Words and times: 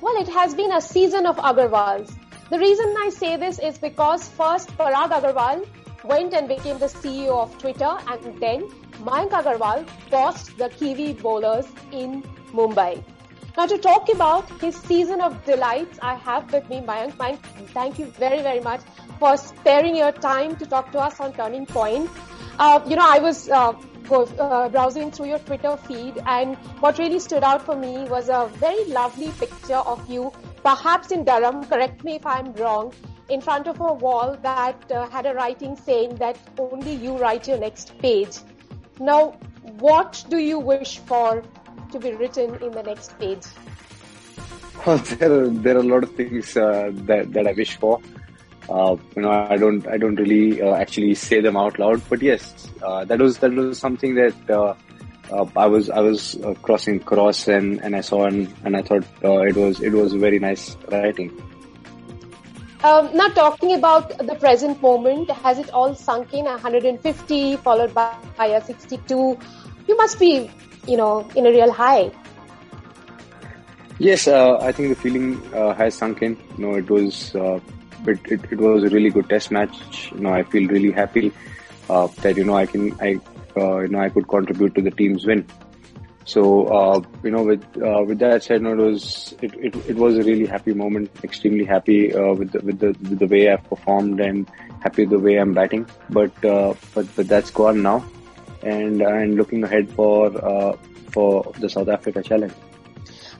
Well, 0.00 0.16
it 0.20 0.28
has 0.28 0.54
been 0.54 0.72
a 0.72 0.80
season 0.80 1.26
of 1.26 1.36
Agarwals. 1.38 2.16
The 2.50 2.58
reason 2.58 2.94
I 2.98 3.08
say 3.10 3.36
this 3.36 3.58
is 3.58 3.78
because 3.78 4.28
first 4.28 4.68
Parag 4.78 5.10
Agarwal 5.10 5.66
went 6.04 6.34
and 6.34 6.46
became 6.46 6.78
the 6.78 6.86
CEO 6.86 7.36
of 7.36 7.58
Twitter 7.58 7.96
and 8.06 8.38
then 8.40 8.68
Mayank 9.08 9.30
Agarwal 9.30 9.88
bossed 10.08 10.56
the 10.56 10.68
Kiwi 10.68 11.14
bowlers 11.14 11.66
in 11.90 12.22
Mumbai. 12.52 13.02
Now 13.56 13.66
to 13.66 13.76
talk 13.76 14.08
about 14.08 14.48
his 14.60 14.76
season 14.76 15.20
of 15.20 15.44
delights, 15.44 15.98
I 16.00 16.14
have 16.14 16.52
with 16.52 16.70
me 16.70 16.80
Mayank. 16.80 17.16
Mayank, 17.16 17.40
thank 17.74 17.98
you 17.98 18.06
very, 18.06 18.40
very 18.40 18.60
much 18.60 18.82
for 19.18 19.36
sparing 19.36 19.96
your 19.96 20.12
time 20.12 20.54
to 20.56 20.66
talk 20.66 20.92
to 20.92 21.00
us 21.00 21.18
on 21.18 21.32
Turning 21.32 21.66
Point. 21.66 22.08
Uh, 22.60 22.80
you 22.86 22.94
know, 22.94 23.04
I 23.04 23.18
was 23.18 23.48
uh, 23.48 23.72
uh, 24.12 24.68
browsing 24.68 25.10
through 25.10 25.26
your 25.26 25.38
Twitter 25.40 25.76
feed 25.76 26.18
and 26.26 26.56
what 26.80 26.98
really 26.98 27.18
stood 27.18 27.42
out 27.42 27.62
for 27.62 27.76
me 27.76 28.04
was 28.08 28.28
a 28.28 28.50
very 28.54 28.84
lovely 28.84 29.30
picture 29.38 29.76
of 29.76 30.08
you, 30.08 30.32
perhaps 30.62 31.10
in 31.10 31.24
Durham, 31.24 31.64
correct 31.64 32.04
me 32.04 32.16
if 32.16 32.26
I'm 32.26 32.52
wrong, 32.54 32.92
in 33.28 33.40
front 33.40 33.66
of 33.66 33.80
a 33.80 33.92
wall 33.92 34.36
that 34.42 34.90
uh, 34.90 35.08
had 35.10 35.26
a 35.26 35.34
writing 35.34 35.76
saying 35.76 36.16
that 36.16 36.38
only 36.58 36.92
you 36.92 37.16
write 37.18 37.46
your 37.46 37.58
next 37.58 37.96
page. 37.98 38.38
Now, 38.98 39.38
what 39.78 40.24
do 40.28 40.38
you 40.38 40.58
wish 40.58 40.98
for 40.98 41.42
to 41.92 41.98
be 41.98 42.12
written 42.12 42.54
in 42.62 42.72
the 42.72 42.82
next 42.82 43.18
page? 43.18 43.44
Well, 44.86 44.98
there 44.98 45.32
are, 45.32 45.48
there 45.48 45.76
are 45.76 45.80
a 45.80 45.82
lot 45.82 46.04
of 46.04 46.14
things 46.14 46.56
uh, 46.56 46.92
that, 46.92 47.32
that 47.32 47.48
I 47.48 47.52
wish 47.52 47.76
for. 47.76 48.00
Uh, 48.68 48.96
you 49.16 49.22
know, 49.22 49.30
I 49.30 49.56
don't, 49.56 49.86
I 49.88 49.96
don't 49.96 50.16
really 50.16 50.60
uh, 50.60 50.74
actually 50.74 51.14
say 51.14 51.40
them 51.40 51.56
out 51.56 51.78
loud, 51.78 52.02
but 52.08 52.20
yes, 52.20 52.68
uh, 52.82 53.04
that 53.06 53.18
was, 53.18 53.38
that 53.38 53.52
was 53.52 53.78
something 53.78 54.14
that, 54.16 54.50
uh, 54.50 54.74
uh, 55.32 55.46
I 55.56 55.66
was, 55.66 55.88
I 55.88 56.00
was 56.00 56.36
uh, 56.42 56.52
crossing 56.54 57.00
cross 57.00 57.48
and, 57.48 57.80
and 57.82 57.96
I 57.96 58.02
saw 58.02 58.26
and, 58.26 58.52
and 58.64 58.76
I 58.76 58.82
thought, 58.82 59.04
it 59.22 59.56
was, 59.56 59.80
it 59.80 59.92
was 59.92 60.12
very 60.12 60.38
nice 60.38 60.76
writing. 60.90 61.30
Um, 62.84 63.10
now 63.16 63.28
talking 63.28 63.74
about 63.74 64.16
the 64.18 64.34
present 64.34 64.80
moment, 64.82 65.30
has 65.30 65.58
it 65.58 65.70
all 65.70 65.94
sunk 65.94 66.34
in 66.34 66.44
150 66.44 67.56
followed 67.56 67.94
by, 67.94 68.14
by 68.36 68.46
a 68.46 68.62
62? 68.62 69.38
You 69.88 69.96
must 69.96 70.18
be, 70.18 70.50
you 70.86 70.96
know, 70.98 71.28
in 71.34 71.46
a 71.46 71.50
real 71.50 71.72
high. 71.72 72.10
Yes, 73.98 74.28
I 74.28 74.70
think 74.72 74.90
the 74.90 74.94
feeling 74.94 75.42
has 75.52 75.94
sunk 75.94 76.22
in. 76.22 76.36
You 76.56 76.66
know, 76.66 76.74
it 76.74 76.88
was 76.88 77.34
it, 78.06 78.20
it, 78.30 78.52
it, 78.52 78.58
was 78.58 78.84
a 78.84 78.88
really 78.88 79.10
good 79.10 79.28
test 79.28 79.50
match. 79.50 80.10
You 80.12 80.20
know, 80.20 80.32
I 80.32 80.42
feel 80.42 80.68
really 80.68 80.90
happy 80.90 81.32
uh, 81.88 82.06
that 82.22 82.36
you 82.36 82.44
know 82.44 82.56
I 82.56 82.66
can 82.66 82.92
I 83.00 83.20
uh, 83.56 83.78
you 83.80 83.88
know 83.88 84.00
I 84.00 84.08
could 84.08 84.28
contribute 84.28 84.74
to 84.74 84.82
the 84.82 84.90
team's 84.90 85.26
win. 85.26 85.46
So 86.24 86.66
uh, 86.66 87.00
you 87.22 87.30
know, 87.30 87.42
with 87.42 87.64
uh, 87.82 88.02
with 88.06 88.18
that 88.18 88.42
said, 88.42 88.60
you 88.60 88.68
know, 88.68 88.72
it 88.72 88.90
was 88.90 89.34
it, 89.40 89.54
it, 89.54 89.76
it 89.88 89.96
was 89.96 90.18
a 90.18 90.22
really 90.22 90.46
happy 90.46 90.74
moment. 90.74 91.10
Extremely 91.24 91.64
happy 91.64 92.14
uh, 92.14 92.34
with 92.34 92.52
the, 92.52 92.60
with 92.60 92.78
the 92.78 92.88
with 93.08 93.18
the 93.18 93.26
way 93.26 93.50
I've 93.50 93.64
performed 93.64 94.20
and 94.20 94.48
happy 94.80 95.04
the 95.04 95.18
way 95.18 95.36
I'm 95.36 95.54
batting. 95.54 95.88
But 96.10 96.44
uh, 96.44 96.74
but 96.94 97.06
but 97.16 97.28
that's 97.28 97.50
gone 97.50 97.82
now, 97.82 98.04
and 98.62 99.00
and 99.00 99.36
looking 99.36 99.64
ahead 99.64 99.90
for 99.90 100.30
for 101.10 101.52
the 101.58 101.68
South 101.70 101.88
Africa 101.88 102.22
challenge. 102.22 102.52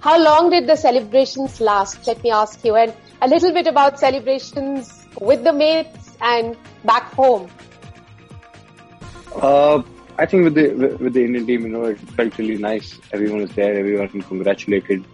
How 0.00 0.22
long 0.22 0.50
did 0.50 0.66
the 0.66 0.76
celebrations 0.76 1.60
last? 1.60 2.06
Let 2.06 2.22
me 2.22 2.30
ask 2.30 2.64
you. 2.64 2.76
And 2.76 2.94
a 3.20 3.28
little 3.28 3.52
bit 3.52 3.66
about 3.66 3.98
celebrations 3.98 5.06
with 5.20 5.42
the 5.42 5.52
mates 5.52 6.16
and 6.20 6.56
back 6.84 7.12
home. 7.12 7.50
Uh, 9.34 9.82
I 10.18 10.26
think 10.26 10.44
with 10.44 10.54
the 10.54 10.96
with 11.00 11.14
the 11.14 11.24
Indian 11.24 11.46
team, 11.46 11.62
you 11.62 11.68
know, 11.68 11.84
it 11.84 11.98
felt 11.98 12.36
really 12.38 12.58
nice. 12.58 12.98
Everyone 13.12 13.40
was 13.42 13.52
there. 13.52 13.78
Everyone 13.78 14.08
congratulated. 14.22 15.04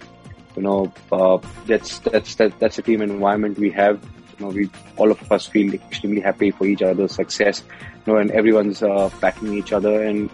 You 0.57 0.63
know, 0.63 0.93
uh, 1.13 1.39
that's 1.67 1.99
that's 2.01 2.35
that, 2.37 2.59
that's 2.59 2.79
a 2.79 2.83
team 2.83 3.03
environment 3.03 3.59
we 3.59 3.71
have. 3.71 4.03
You 4.39 4.47
know, 4.47 4.53
we 4.53 4.71
all 4.97 5.11
of 5.11 5.33
us 5.33 5.47
feel 5.47 5.75
extremely 5.75 6.21
happy 6.21 6.51
for 6.51 6.67
each 6.67 6.83
other's 6.83 7.15
success. 7.15 7.63
You 8.07 8.13
know, 8.13 8.19
and 8.19 8.31
everyone's 8.31 8.83
uh, 8.83 9.11
backing 9.21 9.55
each 9.55 9.73
other, 9.73 10.03
and 10.03 10.31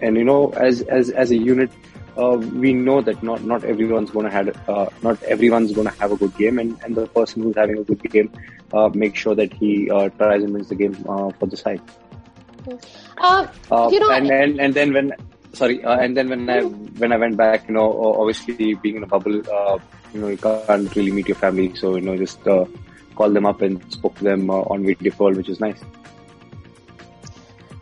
and 0.00 0.16
you 0.16 0.24
know, 0.24 0.50
as 0.50 0.82
as 0.82 1.10
as 1.10 1.30
a 1.30 1.36
unit, 1.36 1.70
uh, 2.16 2.36
we 2.36 2.72
know 2.72 3.00
that 3.00 3.22
not 3.22 3.42
not 3.42 3.64
everyone's 3.64 4.10
going 4.10 4.26
to 4.26 4.30
have 4.30 4.68
uh, 4.68 4.86
not 5.02 5.22
everyone's 5.22 5.72
going 5.72 5.86
to 5.86 5.94
have 5.98 6.12
a 6.12 6.16
good 6.16 6.36
game, 6.36 6.58
and, 6.58 6.78
and 6.84 6.94
the 6.94 7.06
person 7.06 7.42
who's 7.42 7.56
having 7.56 7.78
a 7.78 7.84
good 7.84 8.02
game 8.10 8.30
uh, 8.72 8.90
make 8.94 9.16
sure 9.16 9.34
that 9.34 9.52
he 9.52 9.90
uh, 9.90 10.08
tries 10.10 10.42
and 10.42 10.52
wins 10.52 10.68
the 10.68 10.74
game 10.74 10.94
uh, 11.08 11.30
for 11.38 11.46
the 11.46 11.56
side. 11.56 11.80
Uh, 13.18 13.48
you 13.90 13.98
know, 13.98 14.10
and, 14.10 14.30
and 14.30 14.60
and 14.60 14.74
then 14.74 14.92
when 14.92 15.12
sorry, 15.52 15.82
and 15.82 16.16
then 16.16 16.28
when 16.28 16.48
I 16.48 16.60
when 16.62 17.12
I 17.12 17.16
went 17.16 17.36
back, 17.36 17.68
you 17.68 17.74
know, 17.74 18.14
obviously 18.20 18.74
being 18.74 18.96
in 18.96 19.02
a 19.02 19.06
bubble, 19.06 19.34
you 19.34 20.20
know, 20.20 20.28
you 20.28 20.36
can't 20.36 20.94
really 20.94 21.12
meet 21.12 21.28
your 21.28 21.36
family, 21.36 21.74
so 21.74 21.96
you 21.96 22.02
know, 22.02 22.16
just 22.16 22.40
call 22.42 23.30
them 23.30 23.46
up 23.46 23.62
and 23.62 23.80
spoke 23.92 24.14
to 24.16 24.24
them 24.24 24.50
on 24.50 24.84
video 24.84 25.12
call, 25.12 25.32
which 25.32 25.48
is 25.48 25.60
nice. 25.60 25.82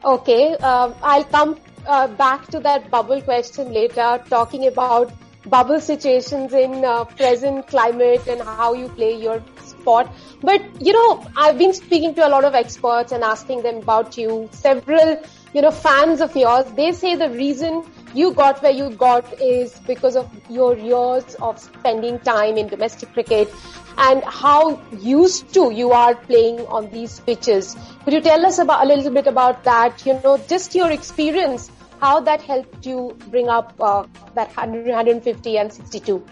Okay, 0.05 0.57
I'll 0.63 1.25
come 1.25 1.57
uh, 1.91 2.07
back 2.07 2.47
to 2.49 2.61
that 2.61 2.91
bubble 2.91 3.21
question 3.21 3.73
later, 3.73 4.23
talking 4.29 4.67
about 4.67 5.13
bubble 5.47 5.81
situations 5.81 6.53
in 6.53 6.85
uh, 6.85 7.05
present 7.05 7.67
climate 7.67 8.27
and 8.29 8.43
how 8.43 8.73
you 8.75 8.89
play 8.91 9.15
your 9.15 9.43
sport. 9.61 10.09
But, 10.43 10.63
you 10.81 10.93
know, 10.93 11.27
I've 11.37 11.59
been 11.59 11.73
speaking 11.73 12.15
to 12.17 12.27
a 12.27 12.31
lot 12.35 12.45
of 12.45 12.55
experts 12.55 13.13
and 13.13 13.25
asking 13.25 13.63
them 13.63 13.79
about 13.79 14.17
you. 14.19 14.49
Several, 14.53 15.21
you 15.55 15.63
know, 15.63 15.71
fans 15.71 16.21
of 16.21 16.37
yours, 16.37 16.71
they 16.77 16.93
say 16.93 17.17
the 17.17 17.31
reason 17.31 17.83
you 18.15 18.33
got 18.35 18.63
where 18.63 18.73
you 18.73 18.91
got 18.91 19.41
is 19.41 19.75
because 19.87 20.17
of 20.17 20.31
your 20.49 20.77
years 20.77 21.35
of 21.37 21.59
spending 21.59 22.19
time 22.21 22.57
in 22.57 22.69
domestic 22.69 23.13
cricket 23.13 23.53
and 23.99 24.23
how 24.25 24.81
used 24.99 25.53
to 25.55 25.71
you 25.73 25.91
are 25.91 26.15
playing 26.15 26.61
on 26.67 26.89
these 26.91 27.19
pitches. 27.21 27.77
Could 28.05 28.15
you 28.15 28.21
tell 28.21 28.47
us 28.47 28.59
about 28.59 28.85
a 28.85 28.89
little 28.89 29.13
bit 29.13 29.27
about 29.27 29.65
that? 29.65 30.07
You 30.07 30.21
know, 30.25 30.39
just 30.49 30.75
your 30.75 30.91
experience, 30.91 31.71
how 32.01 32.21
that 32.21 32.41
helped 32.41 32.87
you 32.87 33.17
bring 33.29 33.49
up 33.49 33.75
uh, 33.81 34.05
that 34.35 34.49
100, 34.57 34.87
150 34.87 35.59
and 35.59 35.73
62. 35.73 36.25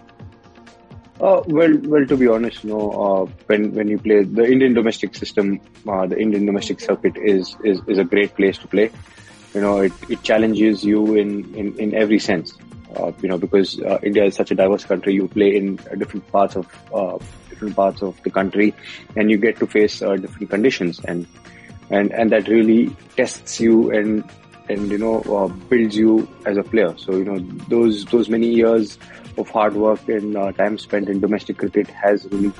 Uh, 1.21 1.43
well, 1.47 1.77
well, 1.83 2.05
to 2.05 2.15
be 2.15 2.27
honest, 2.27 2.63
you 2.63 2.69
know, 2.69 2.91
uh, 2.91 3.25
when 3.47 3.73
when 3.73 3.89
you 3.89 3.97
play 3.97 4.23
the 4.23 4.45
Indian 4.49 4.73
domestic 4.73 5.15
system, 5.15 5.59
uh, 5.87 6.07
the 6.07 6.17
Indian 6.17 6.45
domestic 6.45 6.79
circuit 6.79 7.17
is, 7.17 7.57
is 7.65 7.81
is 7.87 7.97
a 7.97 8.05
great 8.05 8.33
place 8.35 8.57
to 8.57 8.67
play. 8.67 8.89
You 9.53 9.61
know, 9.61 9.79
it, 9.79 9.91
it 10.09 10.23
challenges 10.23 10.83
you 10.83 11.15
in, 11.15 11.53
in, 11.55 11.77
in 11.77 11.95
every 11.95 12.19
sense. 12.19 12.53
Uh, 12.95 13.11
you 13.21 13.27
know, 13.27 13.37
because 13.37 13.79
uh, 13.81 13.99
India 14.01 14.23
is 14.23 14.35
such 14.35 14.51
a 14.51 14.55
diverse 14.55 14.85
country, 14.85 15.13
you 15.13 15.27
play 15.27 15.55
in 15.55 15.75
different 15.97 16.25
parts 16.31 16.55
of 16.55 16.65
different 17.49 17.75
parts 17.75 18.01
of 18.01 18.21
the 18.23 18.29
country, 18.29 18.73
and 19.17 19.29
you 19.29 19.37
get 19.37 19.57
to 19.57 19.67
face 19.67 20.01
uh, 20.01 20.15
different 20.15 20.49
conditions, 20.49 20.99
and 21.03 21.27
and 21.89 22.13
and 22.13 22.31
that 22.31 22.47
really 22.47 22.95
tests 23.17 23.59
you 23.59 23.91
and 23.91 24.23
and 24.69 24.91
you 24.91 24.97
know 24.97 25.21
uh, 25.21 25.47
builds 25.47 25.97
you 25.97 26.27
as 26.45 26.57
a 26.57 26.63
player. 26.63 26.95
So 26.97 27.13
you 27.13 27.25
know 27.25 27.39
those 27.67 28.05
those 28.05 28.29
many 28.29 28.47
years 28.47 28.97
of 29.37 29.49
hard 29.49 29.73
work 29.73 30.07
and 30.07 30.37
uh, 30.37 30.51
time 30.51 30.77
spent 30.77 31.09
in 31.09 31.19
domestic 31.19 31.57
cricket 31.57 31.87
has 31.87 32.25
really 32.31 32.53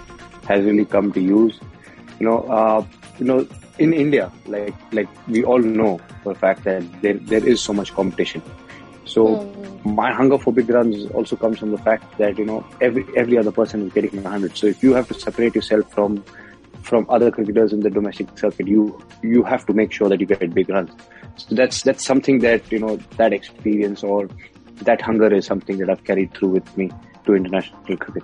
has 0.48 0.66
really 0.66 0.86
come 0.86 1.12
to 1.14 1.22
use. 1.22 1.60
You 2.20 2.26
know, 2.28 2.40
uh, 2.44 2.86
you 3.18 3.26
know, 3.26 3.48
in 3.78 3.94
India, 3.94 4.32
like 4.48 4.76
like 4.92 5.08
we 5.28 5.44
all 5.44 5.60
know 5.60 6.00
for 6.24 6.32
a 6.32 6.36
fact 6.36 6.64
that 6.64 6.84
there 7.02 7.14
there 7.14 7.46
is 7.46 7.62
so 7.62 7.74
much 7.74 7.94
competition. 7.94 8.42
So 9.06 9.26
mm. 9.28 9.86
my 9.86 10.12
hunger 10.14 10.38
for 10.38 10.54
big 10.54 10.70
runs 10.70 11.06
also 11.12 11.36
comes 11.36 11.60
from 11.60 11.72
the 11.72 11.78
fact 11.78 12.18
that 12.18 12.38
you 12.38 12.46
know 12.46 12.66
every 12.82 13.06
every 13.16 13.38
other 13.38 13.52
person 13.52 13.88
is 13.88 13.94
getting 13.94 14.24
100. 14.24 14.58
So 14.58 14.68
if 14.68 14.84
you 14.84 14.94
have 14.94 15.08
to 15.08 15.14
separate 15.14 15.56
yourself 15.56 15.92
from 15.94 16.24
from 16.90 17.06
other 17.10 17.32
cricketers 17.32 17.72
in 17.72 17.82
the 17.82 17.90
domestic 17.90 18.38
circuit, 18.38 18.68
you 18.68 19.00
you 19.22 19.44
have 19.44 19.66
to 19.68 19.74
make 19.74 19.92
sure 19.92 20.10
that 20.10 20.20
you 20.20 20.26
get 20.26 20.54
big 20.54 20.70
runs. 20.70 20.92
So 21.38 21.56
that's 21.56 21.84
that's 21.84 22.04
something 22.04 22.40
that 22.40 22.72
you 22.72 22.80
know 22.80 22.98
that 23.18 23.34
experience 23.34 24.04
or 24.04 24.28
that 24.90 25.02
hunger 25.02 25.32
is 25.34 25.46
something 25.46 25.78
that 25.78 25.90
I've 25.90 26.04
carried 26.04 26.34
through 26.34 26.50
with 26.50 26.78
me 26.78 26.92
to 27.26 27.36
international 27.36 27.98
cricket. 27.98 28.24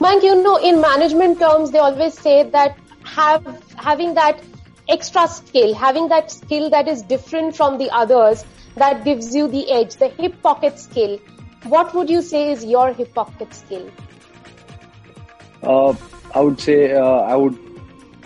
Mayank, 0.00 0.22
you 0.22 0.42
know, 0.42 0.56
in 0.56 0.80
management 0.80 1.40
terms, 1.40 1.70
they 1.70 1.78
always 1.78 2.18
say 2.18 2.36
that 2.50 2.78
have 3.04 3.62
having 3.76 4.14
that 4.14 4.42
extra 4.88 5.26
skill, 5.28 5.74
having 5.74 6.08
that 6.08 6.30
skill 6.30 6.70
that 6.70 6.88
is 6.88 7.02
different 7.02 7.56
from 7.56 7.78
the 7.78 7.90
others 7.90 8.44
that 8.76 9.04
gives 9.04 9.34
you 9.34 9.48
the 9.48 9.70
edge, 9.70 9.96
the 9.96 10.08
hip 10.08 10.40
pocket 10.42 10.78
skill. 10.78 11.18
What 11.64 11.94
would 11.94 12.08
you 12.08 12.22
say 12.22 12.52
is 12.52 12.64
your 12.64 12.92
hip 12.92 13.14
pocket 13.14 13.52
skill? 13.52 13.90
Uh, 15.62 15.94
I 16.34 16.40
would 16.40 16.60
say 16.60 16.92
uh, 16.92 17.20
I 17.32 17.34
would 17.36 17.58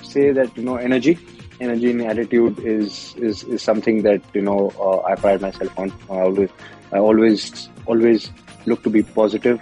say 0.03 0.33
that 0.33 0.57
you 0.57 0.65
know 0.65 0.77
energy, 0.77 1.19
energy 1.61 1.91
and 1.91 2.03
attitude 2.03 2.59
is 2.61 3.15
is, 3.17 3.45
is 3.45 3.63
something 3.63 4.03
that 4.03 4.23
you 4.35 4.43
know 4.43 4.73
uh, 4.79 5.03
I 5.03 5.15
pride 5.15 5.41
myself 5.41 5.79
on. 5.79 5.93
I 6.11 6.21
always 6.21 6.51
I 6.93 6.99
always 6.99 7.69
always 7.87 8.31
look 8.67 8.83
to 8.85 8.91
be 8.91 9.03
positive 9.03 9.61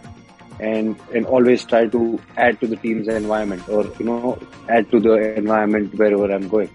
and 0.61 0.97
and 1.15 1.27
always 1.27 1.65
try 1.65 1.87
to 1.87 2.21
add 2.37 2.61
to 2.61 2.67
the 2.67 2.77
team's 2.77 3.09
environment 3.09 3.69
or 3.69 3.85
you 3.99 4.07
know 4.07 4.39
add 4.69 4.91
to 4.91 5.01
the 5.01 5.35
environment 5.37 5.95
wherever 5.95 6.31
I'm 6.33 6.49
going. 6.49 6.71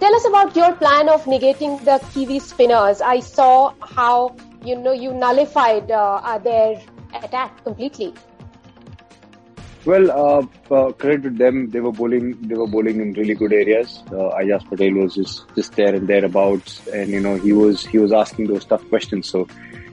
Tell 0.00 0.14
us 0.14 0.26
about 0.26 0.54
your 0.56 0.74
plan 0.74 1.08
of 1.08 1.24
negating 1.24 1.82
the 1.84 1.98
Kiwi 2.12 2.38
spinners. 2.38 3.00
I 3.00 3.20
saw 3.20 3.72
how 3.80 4.36
you 4.64 4.76
know 4.76 4.92
you 4.92 5.12
nullified 5.12 5.90
uh, 5.90 6.38
their 6.38 6.82
attack 7.22 7.62
completely. 7.64 8.12
Well, 9.86 10.10
uh, 10.10 10.46
uh, 10.74 10.92
credit 10.92 11.24
to 11.24 11.30
them. 11.30 11.68
They 11.68 11.80
were 11.80 11.92
bowling. 11.92 12.40
They 12.48 12.54
were 12.54 12.66
bowling 12.66 13.00
in 13.02 13.12
really 13.12 13.34
good 13.34 13.52
areas. 13.52 14.02
Uh, 14.06 14.30
Ajaz 14.40 14.66
Patel 14.70 14.94
was 14.94 15.14
just, 15.14 15.44
just 15.54 15.74
there 15.76 15.94
and 15.94 16.08
thereabouts, 16.08 16.86
and 16.88 17.10
you 17.10 17.20
know 17.20 17.34
he 17.36 17.52
was 17.52 17.84
he 17.84 17.98
was 17.98 18.10
asking 18.10 18.46
those 18.46 18.64
tough 18.64 18.88
questions. 18.88 19.28
So, 19.28 19.46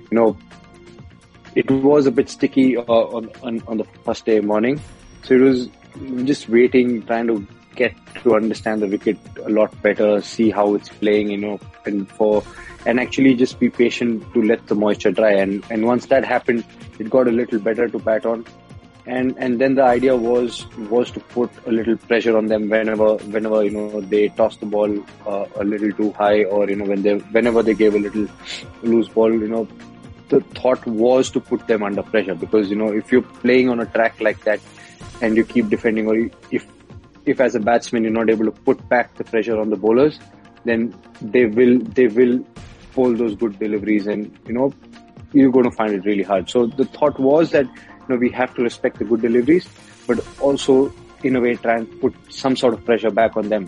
you 0.09 0.17
know, 0.17 0.37
it 1.55 1.69
was 1.69 2.05
a 2.05 2.11
bit 2.11 2.29
sticky 2.29 2.77
uh, 2.77 2.83
on, 2.83 3.29
on 3.43 3.61
on 3.67 3.77
the 3.79 3.83
first 4.05 4.25
day 4.25 4.39
morning. 4.39 4.79
So 5.23 5.35
it 5.35 5.41
was 5.41 5.69
just 6.23 6.47
waiting, 6.47 7.05
trying 7.05 7.27
to 7.27 7.45
get 7.75 7.93
to 8.23 8.35
understand 8.35 8.81
the 8.81 8.87
wicket 8.87 9.17
a 9.45 9.49
lot 9.49 9.79
better, 9.81 10.21
see 10.21 10.51
how 10.51 10.73
it's 10.75 10.87
playing, 10.87 11.31
you 11.31 11.37
know, 11.37 11.59
and 11.85 12.09
for 12.09 12.43
and 12.85 12.97
actually 12.97 13.35
just 13.35 13.59
be 13.59 13.69
patient 13.69 14.23
to 14.33 14.41
let 14.41 14.67
the 14.67 14.75
moisture 14.75 15.11
dry. 15.11 15.33
And 15.33 15.65
and 15.69 15.85
once 15.85 16.05
that 16.05 16.23
happened, 16.23 16.63
it 16.97 17.09
got 17.09 17.27
a 17.27 17.31
little 17.31 17.59
better 17.59 17.89
to 17.89 17.99
bat 17.99 18.25
on 18.25 18.45
and 19.05 19.35
and 19.37 19.59
then 19.59 19.75
the 19.75 19.83
idea 19.83 20.15
was 20.15 20.65
was 20.89 21.09
to 21.11 21.19
put 21.19 21.49
a 21.65 21.71
little 21.71 21.97
pressure 21.97 22.37
on 22.37 22.45
them 22.47 22.69
whenever 22.69 23.15
whenever 23.35 23.63
you 23.63 23.71
know 23.71 24.01
they 24.01 24.29
toss 24.29 24.57
the 24.57 24.65
ball 24.65 24.91
uh, 25.25 25.45
a 25.55 25.63
little 25.63 25.91
too 25.93 26.11
high 26.13 26.43
or 26.43 26.69
you 26.69 26.75
know 26.75 26.85
when 26.85 27.01
they 27.01 27.15
whenever 27.37 27.63
they 27.63 27.73
gave 27.73 27.95
a 27.95 27.99
little 27.99 28.27
loose 28.83 29.07
ball 29.07 29.31
you 29.31 29.47
know 29.47 29.67
the 30.29 30.39
thought 30.59 30.85
was 30.85 31.31
to 31.31 31.39
put 31.39 31.65
them 31.67 31.83
under 31.83 32.03
pressure 32.03 32.35
because 32.35 32.69
you 32.69 32.75
know 32.75 32.91
if 32.91 33.11
you're 33.11 33.29
playing 33.45 33.69
on 33.69 33.79
a 33.79 33.85
track 33.87 34.19
like 34.21 34.43
that 34.43 34.59
and 35.21 35.35
you 35.35 35.43
keep 35.43 35.67
defending 35.69 36.07
or 36.07 36.15
if 36.51 36.65
if 37.25 37.41
as 37.41 37.55
a 37.55 37.59
batsman 37.59 38.03
you're 38.03 38.13
not 38.13 38.29
able 38.29 38.45
to 38.45 38.51
put 38.51 38.87
back 38.87 39.13
the 39.15 39.23
pressure 39.23 39.59
on 39.59 39.69
the 39.69 39.75
bowlers 39.75 40.19
then 40.63 40.93
they 41.21 41.45
will 41.45 41.79
they 41.79 42.07
will 42.07 42.39
pull 42.93 43.15
those 43.15 43.35
good 43.35 43.57
deliveries 43.57 44.05
and 44.05 44.37
you 44.47 44.53
know 44.53 44.71
you're 45.33 45.51
going 45.51 45.69
to 45.69 45.71
find 45.71 45.93
it 45.93 46.05
really 46.05 46.23
hard. 46.23 46.49
So 46.49 46.67
the 46.67 46.85
thought 46.85 47.19
was 47.19 47.51
that 47.51 47.65
know, 48.11 48.17
we 48.17 48.29
have 48.29 48.53
to 48.55 48.63
respect 48.63 48.99
the 48.99 49.05
good 49.05 49.21
deliveries, 49.21 49.67
but 50.07 50.19
also 50.39 50.93
in 51.23 51.35
a 51.35 51.41
way 51.41 51.55
try 51.55 51.77
and 51.77 52.01
put 52.01 52.13
some 52.29 52.55
sort 52.55 52.73
of 52.73 52.83
pressure 52.85 53.11
back 53.11 53.37
on 53.37 53.49
them 53.49 53.67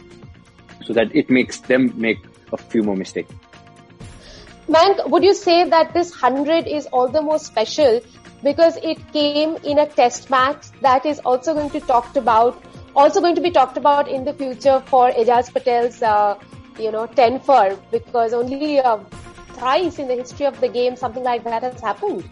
so 0.85 0.93
that 0.93 1.15
it 1.15 1.29
makes 1.29 1.59
them 1.59 1.91
make 1.95 2.19
a 2.51 2.57
few 2.57 2.83
more 2.83 2.95
mistakes. 2.95 3.33
Mayank, 4.67 5.09
would 5.09 5.23
you 5.23 5.33
say 5.33 5.69
that 5.69 5.93
this 5.93 6.11
100 6.11 6.67
is 6.67 6.85
all 6.87 7.07
the 7.07 7.21
more 7.21 7.39
special 7.39 8.01
because 8.43 8.77
it 8.77 8.99
came 9.11 9.55
in 9.63 9.79
a 9.79 9.87
test 9.87 10.29
match 10.29 10.71
that 10.81 11.05
is 11.05 11.19
also 11.19 11.53
going 11.53 11.69
to 11.71 11.79
talked 11.81 12.17
about, 12.17 12.61
also 12.95 13.21
going 13.21 13.35
to 13.35 13.41
be 13.41 13.51
talked 13.51 13.77
about 13.77 14.07
in 14.07 14.23
the 14.23 14.33
future 14.33 14.81
for 14.85 15.11
Ajaz 15.11 15.53
Patel's, 15.53 16.01
uh, 16.01 16.37
you 16.79 16.91
know, 16.91 17.05
10 17.05 17.39
for 17.41 17.77
because 17.91 18.33
only 18.33 18.79
uh, 18.79 18.97
thrice 19.53 19.99
in 19.99 20.07
the 20.07 20.15
history 20.15 20.45
of 20.45 20.59
the 20.59 20.67
game 20.67 20.95
something 20.95 21.23
like 21.23 21.43
that 21.43 21.63
has 21.63 21.79
happened. 21.79 22.23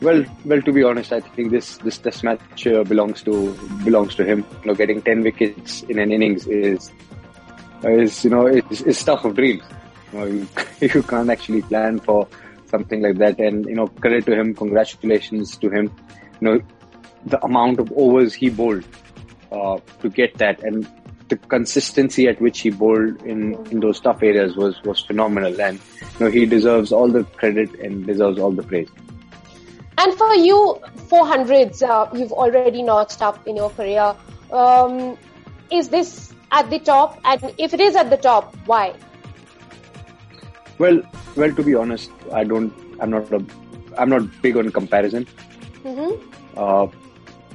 Well, 0.00 0.24
well, 0.44 0.62
to 0.62 0.72
be 0.72 0.84
honest, 0.84 1.12
I 1.12 1.20
think 1.20 1.50
this 1.50 1.78
this 1.78 1.98
test 1.98 2.22
match 2.22 2.66
uh, 2.66 2.84
belongs 2.84 3.22
to 3.22 3.52
belongs 3.84 4.14
to 4.16 4.24
him. 4.24 4.44
You 4.62 4.68
know, 4.68 4.74
getting 4.74 5.02
ten 5.02 5.22
wickets 5.22 5.82
in 5.82 5.98
an 5.98 6.12
innings 6.12 6.46
is 6.46 6.92
is 7.82 8.24
you 8.24 8.30
know 8.30 8.46
is, 8.46 8.96
stuff 8.96 9.24
of 9.24 9.34
dreams. 9.34 9.64
You, 10.12 10.18
know, 10.18 10.26
you, 10.26 10.48
you 10.80 11.02
can't 11.02 11.30
actually 11.30 11.62
plan 11.62 11.98
for 11.98 12.28
something 12.66 13.02
like 13.02 13.18
that. 13.18 13.40
And 13.40 13.64
you 13.66 13.74
know, 13.74 13.88
credit 13.88 14.24
to 14.26 14.38
him, 14.38 14.54
congratulations 14.54 15.56
to 15.58 15.68
him. 15.68 15.92
You 16.40 16.48
know, 16.48 16.60
the 17.26 17.44
amount 17.44 17.80
of 17.80 17.92
overs 17.96 18.34
he 18.34 18.50
bowled 18.50 18.84
uh, 19.50 19.78
to 20.00 20.08
get 20.08 20.38
that, 20.38 20.62
and 20.62 20.88
the 21.28 21.36
consistency 21.36 22.28
at 22.28 22.40
which 22.40 22.60
he 22.60 22.70
bowled 22.70 23.20
in, 23.22 23.54
in 23.72 23.80
those 23.80 23.98
tough 23.98 24.22
areas 24.22 24.54
was 24.56 24.80
was 24.84 25.00
phenomenal. 25.00 25.60
And 25.60 25.80
you 26.00 26.26
know, 26.26 26.30
he 26.30 26.46
deserves 26.46 26.92
all 26.92 27.08
the 27.08 27.24
credit 27.24 27.74
and 27.80 28.06
deserves 28.06 28.38
all 28.38 28.52
the 28.52 28.62
praise. 28.62 28.88
And 29.98 30.16
for 30.16 30.32
you, 30.34 30.78
400s, 31.10 31.82
uh, 31.82 32.08
you've 32.16 32.32
already 32.32 32.82
notched 32.82 33.20
up 33.20 33.46
in 33.48 33.56
your 33.56 33.70
career. 33.70 34.14
Um, 34.52 35.18
is 35.72 35.88
this 35.88 36.32
at 36.52 36.70
the 36.70 36.78
top? 36.78 37.20
And 37.24 37.52
if 37.58 37.74
it 37.74 37.80
is 37.80 37.96
at 37.96 38.08
the 38.08 38.16
top, 38.16 38.54
why? 38.66 38.94
Well, 40.78 41.02
well, 41.34 41.52
to 41.52 41.62
be 41.64 41.74
honest, 41.74 42.12
I 42.32 42.44
don't. 42.44 42.72
I'm 43.00 43.10
not. 43.10 43.32
A, 43.32 43.44
I'm 43.98 44.08
not 44.08 44.22
big 44.40 44.56
on 44.56 44.70
comparison. 44.70 45.26
Mm-hmm. 45.82 46.30
Uh, 46.56 46.86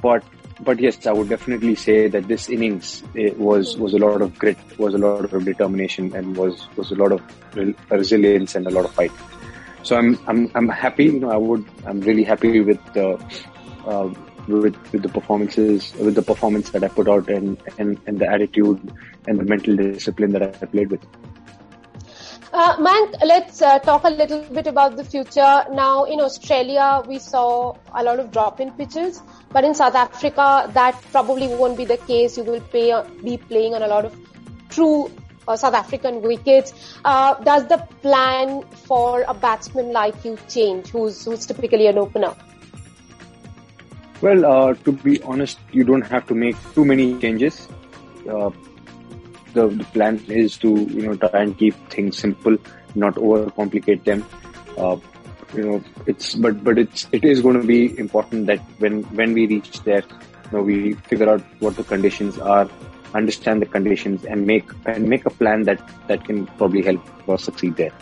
but 0.02 0.22
but 0.60 0.78
yes, 0.78 1.06
I 1.06 1.12
would 1.12 1.30
definitely 1.30 1.74
say 1.74 2.08
that 2.08 2.28
this 2.28 2.50
innings 2.50 3.02
was 3.14 3.78
was 3.78 3.94
a 3.94 3.98
lot 3.98 4.20
of 4.20 4.38
grit, 4.38 4.58
was 4.78 4.92
a 4.92 4.98
lot 4.98 5.32
of 5.32 5.44
determination, 5.44 6.14
and 6.14 6.36
was 6.36 6.68
was 6.76 6.90
a 6.90 6.94
lot 6.94 7.12
of 7.12 7.22
resilience 7.90 8.54
and 8.54 8.66
a 8.66 8.70
lot 8.70 8.84
of 8.84 8.92
fight. 8.92 9.12
So 9.84 9.96
I'm 9.96 10.18
I'm 10.26 10.50
I'm 10.54 10.68
happy. 10.68 11.04
You 11.04 11.20
know, 11.20 11.30
I 11.30 11.36
would 11.36 11.64
I'm 11.86 12.00
really 12.00 12.24
happy 12.24 12.60
with 12.60 12.82
the 12.94 13.08
uh, 13.86 14.08
with 14.48 14.76
with 14.92 15.02
the 15.02 15.08
performances 15.08 15.92
with 16.00 16.14
the 16.14 16.22
performance 16.22 16.70
that 16.70 16.82
I 16.82 16.88
put 16.88 17.08
out 17.08 17.28
and 17.28 17.62
and, 17.78 18.00
and 18.06 18.18
the 18.18 18.28
attitude 18.28 18.92
and 19.28 19.38
the 19.38 19.44
mental 19.44 19.76
discipline 19.76 20.32
that 20.32 20.42
I 20.42 20.66
played 20.66 20.90
with. 20.90 21.06
Uh, 22.52 22.76
let's 23.24 23.60
uh, 23.62 23.80
talk 23.80 24.04
a 24.04 24.10
little 24.10 24.40
bit 24.56 24.68
about 24.68 24.96
the 24.96 25.04
future. 25.04 25.64
Now, 25.72 26.04
in 26.04 26.20
Australia, 26.20 27.02
we 27.04 27.18
saw 27.18 27.74
a 27.92 28.04
lot 28.04 28.20
of 28.20 28.30
drop-in 28.30 28.70
pitches, 28.70 29.20
but 29.50 29.64
in 29.64 29.74
South 29.74 29.96
Africa, 29.96 30.70
that 30.72 30.94
probably 31.10 31.48
won't 31.48 31.76
be 31.76 31.84
the 31.84 31.96
case. 31.96 32.36
You 32.36 32.44
will 32.44 32.60
pay, 32.60 32.94
be 33.24 33.38
playing 33.38 33.74
on 33.74 33.82
a 33.82 33.88
lot 33.88 34.04
of 34.04 34.16
true 34.68 35.10
uh, 35.46 35.56
South 35.56 35.74
African 35.74 36.22
wickets. 36.22 36.72
Uh, 37.04 37.34
does 37.42 37.66
the 37.66 37.78
plan 38.02 38.62
for 38.86 39.22
a 39.22 39.34
batsman 39.34 39.92
like 39.92 40.24
you 40.24 40.38
change, 40.48 40.88
who's 40.88 41.24
who's 41.24 41.46
typically 41.46 41.86
an 41.86 41.98
opener? 41.98 42.34
Well, 44.20 44.44
uh, 44.44 44.74
to 44.84 44.92
be 44.92 45.22
honest, 45.22 45.58
you 45.72 45.84
don't 45.84 46.06
have 46.06 46.26
to 46.28 46.34
make 46.34 46.56
too 46.74 46.84
many 46.84 47.18
changes. 47.18 47.68
Uh, 48.28 48.50
the, 49.52 49.68
the 49.68 49.84
plan 49.84 50.22
is 50.28 50.56
to 50.58 50.68
you 50.68 51.02
know 51.02 51.14
try 51.14 51.42
and 51.42 51.56
keep 51.58 51.74
things 51.90 52.18
simple, 52.18 52.56
not 52.94 53.14
overcomplicate 53.16 54.04
them. 54.04 54.24
Uh, 54.78 54.96
you 55.54 55.64
know, 55.64 55.84
it's 56.06 56.34
but 56.34 56.64
but 56.64 56.78
it's 56.78 57.06
it 57.12 57.24
is 57.24 57.40
going 57.40 57.60
to 57.60 57.66
be 57.66 57.96
important 57.98 58.46
that 58.46 58.60
when 58.78 59.02
when 59.20 59.34
we 59.34 59.46
reach 59.46 59.82
there, 59.82 60.02
you 60.02 60.52
know, 60.52 60.62
we 60.62 60.94
figure 60.94 61.28
out 61.28 61.42
what 61.60 61.76
the 61.76 61.84
conditions 61.84 62.38
are 62.38 62.68
understand 63.14 63.62
the 63.62 63.66
conditions 63.66 64.24
and 64.24 64.46
make 64.46 64.68
and 64.86 65.08
make 65.08 65.24
a 65.26 65.30
plan 65.30 65.62
that 65.64 65.80
that 66.08 66.24
can 66.24 66.46
probably 66.58 66.82
help 66.82 67.28
us 67.28 67.44
succeed 67.44 67.76
there. 67.76 67.92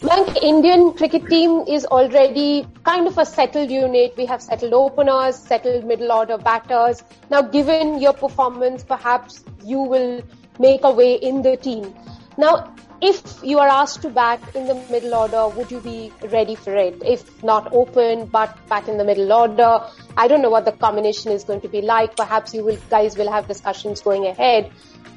Mayank, 0.00 0.36
Indian 0.42 0.92
cricket 0.92 1.26
team 1.26 1.64
is 1.66 1.86
already 1.86 2.66
kind 2.84 3.06
of 3.06 3.16
a 3.16 3.24
settled 3.24 3.70
unit. 3.70 4.14
We 4.16 4.26
have 4.26 4.42
settled 4.42 4.74
openers, 4.74 5.36
settled 5.36 5.86
middle 5.86 6.12
order 6.12 6.36
batters. 6.36 7.02
Now, 7.30 7.40
given 7.40 7.98
your 8.00 8.12
performance, 8.12 8.84
perhaps 8.84 9.42
you 9.64 9.80
will 9.80 10.22
make 10.58 10.84
a 10.84 10.92
way 10.92 11.14
in 11.14 11.40
the 11.42 11.56
team. 11.56 11.94
Now, 12.36 12.74
if 13.00 13.42
you 13.42 13.58
are 13.58 13.68
asked 13.68 14.02
to 14.02 14.10
bat 14.10 14.40
in 14.54 14.66
the 14.66 14.74
middle 14.90 15.14
order, 15.14 15.48
would 15.48 15.70
you 15.70 15.80
be 15.80 16.12
ready 16.30 16.54
for 16.54 16.74
it? 16.74 17.02
If 17.04 17.42
not 17.42 17.72
open, 17.72 18.26
but 18.26 18.56
bat 18.68 18.88
in 18.88 18.98
the 18.98 19.04
middle 19.04 19.32
order. 19.32 19.80
I 20.16 20.28
don't 20.28 20.42
know 20.42 20.50
what 20.50 20.64
the 20.64 20.72
combination 20.72 21.32
is 21.32 21.44
going 21.44 21.60
to 21.60 21.68
be 21.68 21.82
like. 21.82 22.16
Perhaps 22.16 22.54
you 22.54 22.64
will, 22.64 22.78
guys 22.90 23.16
will 23.16 23.30
have 23.30 23.48
discussions 23.48 24.00
going 24.00 24.26
ahead. 24.26 24.70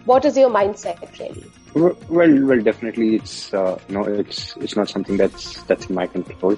What 0.05 0.25
is 0.25 0.37
your 0.37 0.49
mindset 0.49 1.19
really? 1.19 1.45
Well, 1.73 1.95
well, 2.09 2.61
definitely 2.61 3.15
it's, 3.15 3.53
uh, 3.53 3.79
know, 3.89 4.03
it's, 4.03 4.55
it's 4.57 4.75
not 4.75 4.89
something 4.89 5.17
that's, 5.17 5.61
that's 5.63 5.85
in 5.85 5.95
my 5.95 6.07
control. 6.07 6.57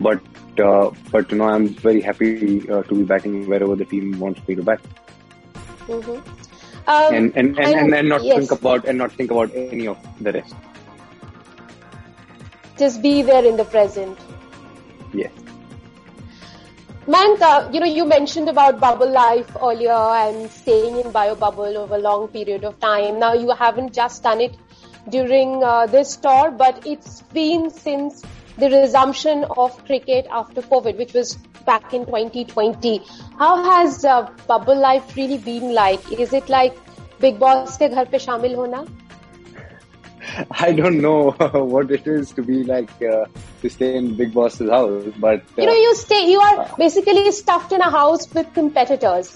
But, 0.00 0.20
uh, 0.58 0.90
but, 1.10 1.30
you 1.30 1.38
know, 1.38 1.44
I'm 1.44 1.68
very 1.68 2.00
happy 2.00 2.68
uh, 2.68 2.82
to 2.82 2.94
be 2.94 3.02
batting 3.02 3.46
wherever 3.46 3.76
the 3.76 3.84
team 3.84 4.18
wants 4.18 4.46
me 4.46 4.54
to 4.54 4.62
bat. 4.62 4.80
Mm-hmm. 5.86 6.49
Um, 6.90 7.14
and, 7.14 7.36
and, 7.36 7.58
and, 7.58 7.74
and, 7.80 7.94
and, 7.94 8.08
not 8.08 8.24
yes. 8.24 8.38
think 8.38 8.50
about 8.50 8.84
and 8.84 8.98
not 8.98 9.12
think 9.12 9.30
about 9.30 9.54
any 9.54 9.86
of 9.86 9.98
the 10.20 10.32
rest. 10.32 10.54
Just 12.78 13.00
be 13.00 13.22
there 13.22 13.44
in 13.44 13.56
the 13.56 13.64
present. 13.64 14.18
Yes. 15.14 15.30
Mayank, 17.06 17.72
you 17.74 17.78
know, 17.78 17.86
you 17.86 18.04
mentioned 18.04 18.48
about 18.48 18.80
bubble 18.80 19.10
life 19.10 19.56
earlier 19.62 19.92
and 19.92 20.50
staying 20.50 20.98
in 20.98 21.12
bio 21.12 21.36
bubble 21.36 21.78
over 21.78 21.94
a 21.94 21.98
long 21.98 22.26
period 22.28 22.64
of 22.64 22.80
time. 22.80 23.20
Now 23.20 23.34
you 23.34 23.50
haven't 23.50 23.94
just 23.94 24.24
done 24.24 24.40
it 24.40 24.56
during 25.08 25.62
uh, 25.62 25.86
this 25.86 26.16
tour, 26.16 26.50
but 26.50 26.84
it's 26.84 27.22
been 27.38 27.70
since 27.70 28.22
the 28.58 28.68
resumption 28.68 29.44
of 29.56 29.84
cricket 29.84 30.26
after 30.30 30.60
COVID, 30.60 30.98
which 30.98 31.14
was 31.14 31.38
back 31.70 31.92
in 31.98 32.06
2020. 32.06 32.94
How 33.38 33.52
has 33.64 34.04
uh, 34.04 34.22
bubble 34.46 34.80
life 34.86 35.16
really 35.16 35.38
been 35.50 35.74
like? 35.74 36.12
Is 36.26 36.32
it 36.32 36.48
like 36.48 36.80
Bigg 37.24 37.38
Boss 37.44 37.78
ke 37.82 37.90
ghar 37.94 38.06
pe 38.14 38.22
shamil 38.26 38.56
hona? 38.62 38.82
I 40.68 40.72
don't 40.80 41.00
know 41.00 41.30
what 41.74 41.90
it 41.98 42.06
is 42.06 42.32
to 42.32 42.42
be 42.42 42.62
like 42.64 42.90
uh, 43.02 43.24
to 43.62 43.70
stay 43.76 43.96
in 44.00 44.14
Bigg 44.16 44.34
Boss's 44.34 44.70
house, 44.70 45.12
but 45.18 45.40
uh, 45.40 45.62
you 45.62 45.66
know, 45.70 45.78
you 45.84 45.94
stay. 46.00 46.20
You 46.30 46.40
are 46.40 46.66
basically 46.82 47.30
stuffed 47.32 47.72
in 47.72 47.80
a 47.80 47.90
house 47.90 48.28
with 48.34 48.52
competitors. 48.54 49.32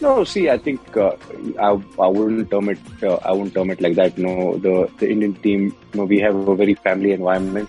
No, 0.00 0.22
see, 0.22 0.48
I 0.48 0.58
think 0.58 0.96
uh, 0.96 1.16
I, 1.58 1.70
I 2.00 2.06
wouldn't 2.06 2.50
term 2.50 2.68
it. 2.68 2.78
Uh, 3.02 3.14
I 3.16 3.32
wouldn't 3.32 3.54
term 3.54 3.70
it 3.70 3.80
like 3.80 3.96
that. 3.96 4.16
No, 4.16 4.56
the 4.66 4.74
the 4.98 5.10
Indian 5.10 5.34
team. 5.46 5.68
You 5.92 6.00
know, 6.00 6.04
we 6.04 6.20
have 6.26 6.48
a 6.54 6.54
very 6.54 6.74
family 6.74 7.12
environment. 7.12 7.68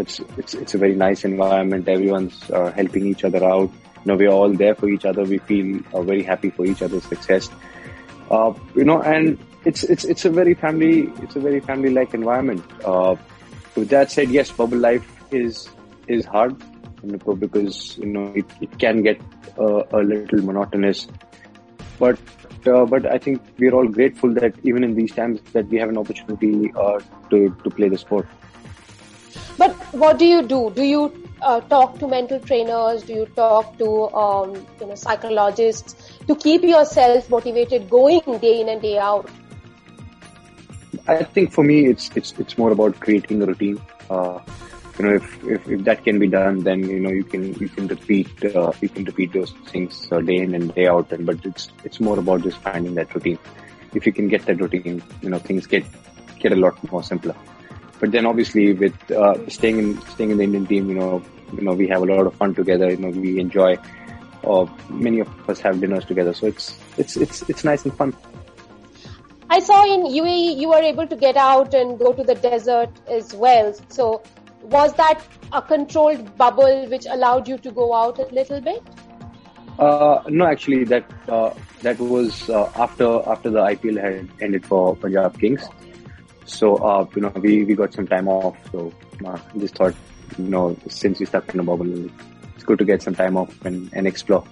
It's 0.00 0.20
it's 0.36 0.54
it's 0.54 0.74
a 0.74 0.78
very 0.78 0.94
nice 0.94 1.24
environment. 1.24 1.88
Everyone's 1.88 2.50
uh, 2.50 2.72
helping 2.72 3.06
each 3.06 3.24
other 3.24 3.44
out. 3.44 3.70
You 3.70 4.12
know, 4.12 4.16
we're 4.16 4.30
all 4.30 4.52
there 4.52 4.74
for 4.74 4.88
each 4.88 5.04
other. 5.04 5.24
We 5.24 5.38
feel 5.38 5.80
uh, 5.92 6.02
very 6.02 6.22
happy 6.22 6.50
for 6.50 6.66
each 6.66 6.82
other's 6.82 7.04
success. 7.04 7.48
Uh, 8.30 8.52
you 8.74 8.84
know, 8.84 9.02
and 9.02 9.38
it's 9.64 9.84
it's 9.84 10.04
it's 10.04 10.24
a 10.24 10.30
very 10.30 10.54
family 10.54 11.10
it's 11.22 11.36
a 11.36 11.40
very 11.40 11.60
family 11.60 11.90
like 11.90 12.14
environment. 12.14 12.64
Uh, 12.84 13.16
with 13.76 13.88
that 13.88 14.10
said, 14.10 14.28
yes, 14.30 14.50
bubble 14.50 14.78
life 14.78 15.06
is 15.32 15.68
is 16.06 16.24
hard 16.24 16.56
because 17.38 17.98
you 17.98 18.06
know 18.06 18.32
it, 18.34 18.46
it 18.60 18.78
can 18.78 19.02
get 19.02 19.20
uh, 19.58 19.82
a 19.92 19.98
little 19.98 20.42
monotonous, 20.42 21.06
but 21.98 22.18
uh, 22.66 22.84
but 22.84 23.06
I 23.06 23.18
think 23.18 23.42
we're 23.58 23.74
all 23.74 23.88
grateful 23.88 24.32
that 24.34 24.54
even 24.62 24.84
in 24.84 24.94
these 24.94 25.12
times 25.12 25.40
that 25.52 25.68
we 25.68 25.78
have 25.78 25.88
an 25.88 25.98
opportunity 25.98 26.72
uh, 26.74 27.00
to 27.30 27.54
to 27.62 27.70
play 27.70 27.88
the 27.88 27.98
sport. 27.98 28.26
But 29.56 29.72
what 29.92 30.18
do 30.18 30.26
you 30.26 30.42
do? 30.42 30.70
Do 30.74 30.82
you 30.82 31.12
uh, 31.40 31.60
talk 31.60 31.98
to 32.00 32.08
mental 32.08 32.40
trainers? 32.40 33.02
Do 33.02 33.12
you 33.12 33.26
talk 33.26 33.78
to 33.78 34.10
um, 34.14 34.54
you 34.80 34.86
know 34.86 34.94
psychologists 34.94 36.12
to 36.26 36.34
keep 36.34 36.62
yourself 36.62 37.30
motivated, 37.30 37.88
going 37.88 38.38
day 38.38 38.60
in 38.60 38.68
and 38.68 38.82
day 38.82 38.98
out? 38.98 39.30
I 41.06 41.22
think 41.22 41.52
for 41.52 41.64
me, 41.64 41.86
it's 41.86 42.10
it's 42.14 42.32
it's 42.38 42.58
more 42.58 42.72
about 42.72 42.98
creating 43.00 43.42
a 43.42 43.46
routine. 43.46 43.80
Uh, 44.10 44.40
you 44.98 45.04
know, 45.04 45.14
if, 45.14 45.44
if, 45.44 45.68
if 45.68 45.84
that 45.84 46.04
can 46.04 46.18
be 46.18 46.28
done, 46.28 46.60
then 46.60 46.88
you 46.88 47.00
know 47.00 47.10
you 47.10 47.24
can 47.24 47.54
you 47.54 47.68
can 47.68 47.88
repeat 47.88 48.44
uh, 48.44 48.72
you 48.80 48.88
can 48.88 49.04
repeat 49.04 49.32
those 49.32 49.52
things 49.72 50.08
uh, 50.10 50.20
day 50.20 50.36
in 50.36 50.54
and 50.54 50.74
day 50.74 50.86
out. 50.86 51.12
And 51.12 51.26
but 51.26 51.44
it's 51.44 51.68
it's 51.84 52.00
more 52.00 52.18
about 52.18 52.42
just 52.42 52.58
finding 52.58 52.94
that 52.94 53.14
routine. 53.14 53.38
If 53.94 54.06
you 54.06 54.12
can 54.12 54.28
get 54.28 54.46
that 54.46 54.60
routine, 54.60 55.02
you 55.20 55.30
know 55.30 55.38
things 55.38 55.66
get 55.66 55.84
get 56.38 56.52
a 56.52 56.56
lot 56.56 56.90
more 56.90 57.02
simpler. 57.02 57.34
But 58.00 58.12
then 58.12 58.26
obviously 58.26 58.72
with 58.72 59.10
uh, 59.10 59.48
staying 59.48 59.78
in 59.78 60.00
staying 60.08 60.30
in 60.30 60.38
the 60.38 60.44
Indian 60.44 60.66
team, 60.66 60.88
you 60.88 60.94
know 60.94 61.22
you 61.52 61.62
know 61.62 61.72
we 61.72 61.88
have 61.88 62.02
a 62.02 62.04
lot 62.04 62.26
of 62.26 62.34
fun 62.34 62.54
together. 62.54 62.90
You 62.90 62.96
know 62.98 63.08
we 63.08 63.38
enjoy. 63.38 63.76
Uh, 64.44 64.66
many 64.90 65.20
of 65.20 65.48
us 65.48 65.60
have 65.60 65.80
dinners 65.80 66.04
together, 66.04 66.34
so 66.34 66.46
it's 66.46 66.78
it's 66.98 67.16
it's 67.16 67.42
it's 67.48 67.64
nice 67.64 67.84
and 67.84 67.96
fun. 67.96 68.14
I 69.50 69.60
saw 69.60 69.84
in 69.84 70.02
UAE 70.04 70.58
you 70.58 70.68
were 70.68 70.82
able 70.82 71.06
to 71.06 71.16
get 71.16 71.36
out 71.36 71.74
and 71.74 71.98
go 71.98 72.12
to 72.12 72.24
the 72.24 72.34
desert 72.34 72.90
as 73.08 73.34
well. 73.34 73.72
So 73.88 74.22
was 74.62 74.92
that 74.94 75.22
a 75.52 75.62
controlled 75.62 76.36
bubble 76.36 76.88
which 76.88 77.06
allowed 77.06 77.48
you 77.48 77.58
to 77.58 77.70
go 77.70 77.94
out 77.94 78.18
a 78.18 78.26
little 78.34 78.60
bit? 78.60 78.82
Uh, 79.78 80.22
no, 80.28 80.46
actually, 80.46 80.84
that 80.84 81.04
uh, 81.28 81.52
that 81.82 81.98
was 81.98 82.48
uh, 82.48 82.70
after 82.76 83.20
after 83.28 83.50
the 83.50 83.60
IPL 83.60 84.00
had 84.00 84.28
ended 84.40 84.64
for 84.64 84.96
Punjab 84.96 85.38
Kings. 85.38 85.68
So 86.44 86.76
uh, 86.76 87.06
you 87.14 87.22
know, 87.22 87.32
we, 87.36 87.64
we 87.64 87.74
got 87.74 87.92
some 87.92 88.06
time 88.06 88.28
off. 88.28 88.56
So 88.72 88.92
uh, 89.24 89.38
I 89.54 89.58
just 89.58 89.76
thought, 89.76 89.94
you 90.38 90.44
know, 90.44 90.76
since 90.88 91.20
we 91.20 91.26
stuck 91.26 91.52
in 91.54 91.60
a 91.60 91.62
bubble, 91.62 92.10
it's 92.54 92.64
good 92.64 92.78
to 92.78 92.84
get 92.84 93.02
some 93.02 93.14
time 93.14 93.36
off 93.36 93.64
and, 93.64 93.90
and 93.92 94.06
explore. 94.06 94.44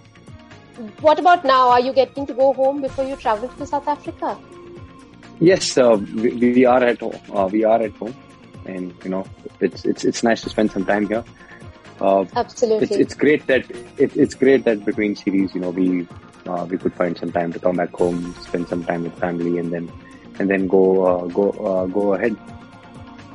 What 1.01 1.19
about 1.19 1.45
now? 1.45 1.69
Are 1.69 1.81
you 1.81 1.93
getting 1.93 2.27
to 2.27 2.35
go 2.35 2.53
home 2.53 2.81
before 2.81 3.05
you 3.05 3.17
travel 3.17 3.49
to 3.49 3.67
South 3.67 3.87
Africa? 3.87 4.39
Yes, 5.39 5.77
uh, 5.77 5.99
we, 6.15 6.31
we, 6.35 6.65
are 6.65 6.83
at 6.83 7.01
home. 7.01 7.19
Uh, 7.33 7.49
we 7.51 7.65
are 7.65 7.83
at 7.83 7.93
home 7.93 8.15
and 8.65 8.95
you 9.05 9.11
know 9.11 9.27
it's 9.61 9.85
it's 9.85 10.05
it's 10.05 10.23
nice 10.23 10.41
to 10.43 10.49
spend 10.49 10.71
some 10.71 10.85
time 10.85 11.07
here. 11.09 11.25
Uh, 12.01 12.25
Absolutely, 12.35 12.85
it's, 12.85 12.97
it's 12.97 13.15
great 13.15 13.47
that 13.47 13.71
it, 13.99 14.17
it's 14.17 14.35
great 14.35 14.65
that 14.65 14.85
between 14.85 15.15
series, 15.15 15.55
you 15.55 15.61
know, 15.61 15.71
we 15.71 16.07
uh, 16.47 16.67
we 16.69 16.79
could 16.79 16.95
find 16.95 17.17
some 17.17 17.31
time 17.31 17.53
to 17.53 17.59
come 17.59 17.77
back 17.77 17.93
home, 17.93 18.35
spend 18.43 18.69
some 18.69 18.85
time 18.85 19.05
with 19.05 19.17
family, 19.19 19.59
and 19.59 19.73
then 19.73 19.91
and 20.39 20.51
then 20.51 20.67
go 20.67 21.05
uh, 21.07 21.27
go 21.27 21.51
uh, 21.51 21.87
go 21.87 22.15
ahead. 22.15 22.37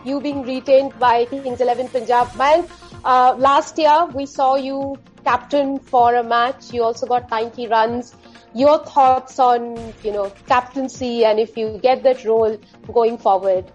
You 0.04 0.22
being 0.22 0.44
retained 0.44 0.98
by 1.00 1.26
Kings 1.26 1.62
Eleven 1.62 1.88
Punjab, 1.90 2.36
man. 2.36 2.68
Uh, 3.04 3.36
last 3.38 3.78
year 3.78 4.06
we 4.14 4.26
saw 4.26 4.56
you 4.56 4.98
captain 5.24 5.80
for 5.80 6.16
a 6.16 6.24
match. 6.24 6.74
You 6.74 6.84
also 6.84 7.06
got 7.06 7.30
90 7.30 7.68
runs. 7.68 8.16
Your 8.54 8.78
thoughts 8.86 9.40
on 9.40 9.94
you 10.04 10.12
know 10.12 10.32
captaincy 10.48 11.26
and 11.26 11.40
if 11.40 11.58
you 11.58 11.80
get 11.82 12.04
that 12.04 12.24
role 12.26 12.58
going 12.94 13.18
forward? 13.18 13.72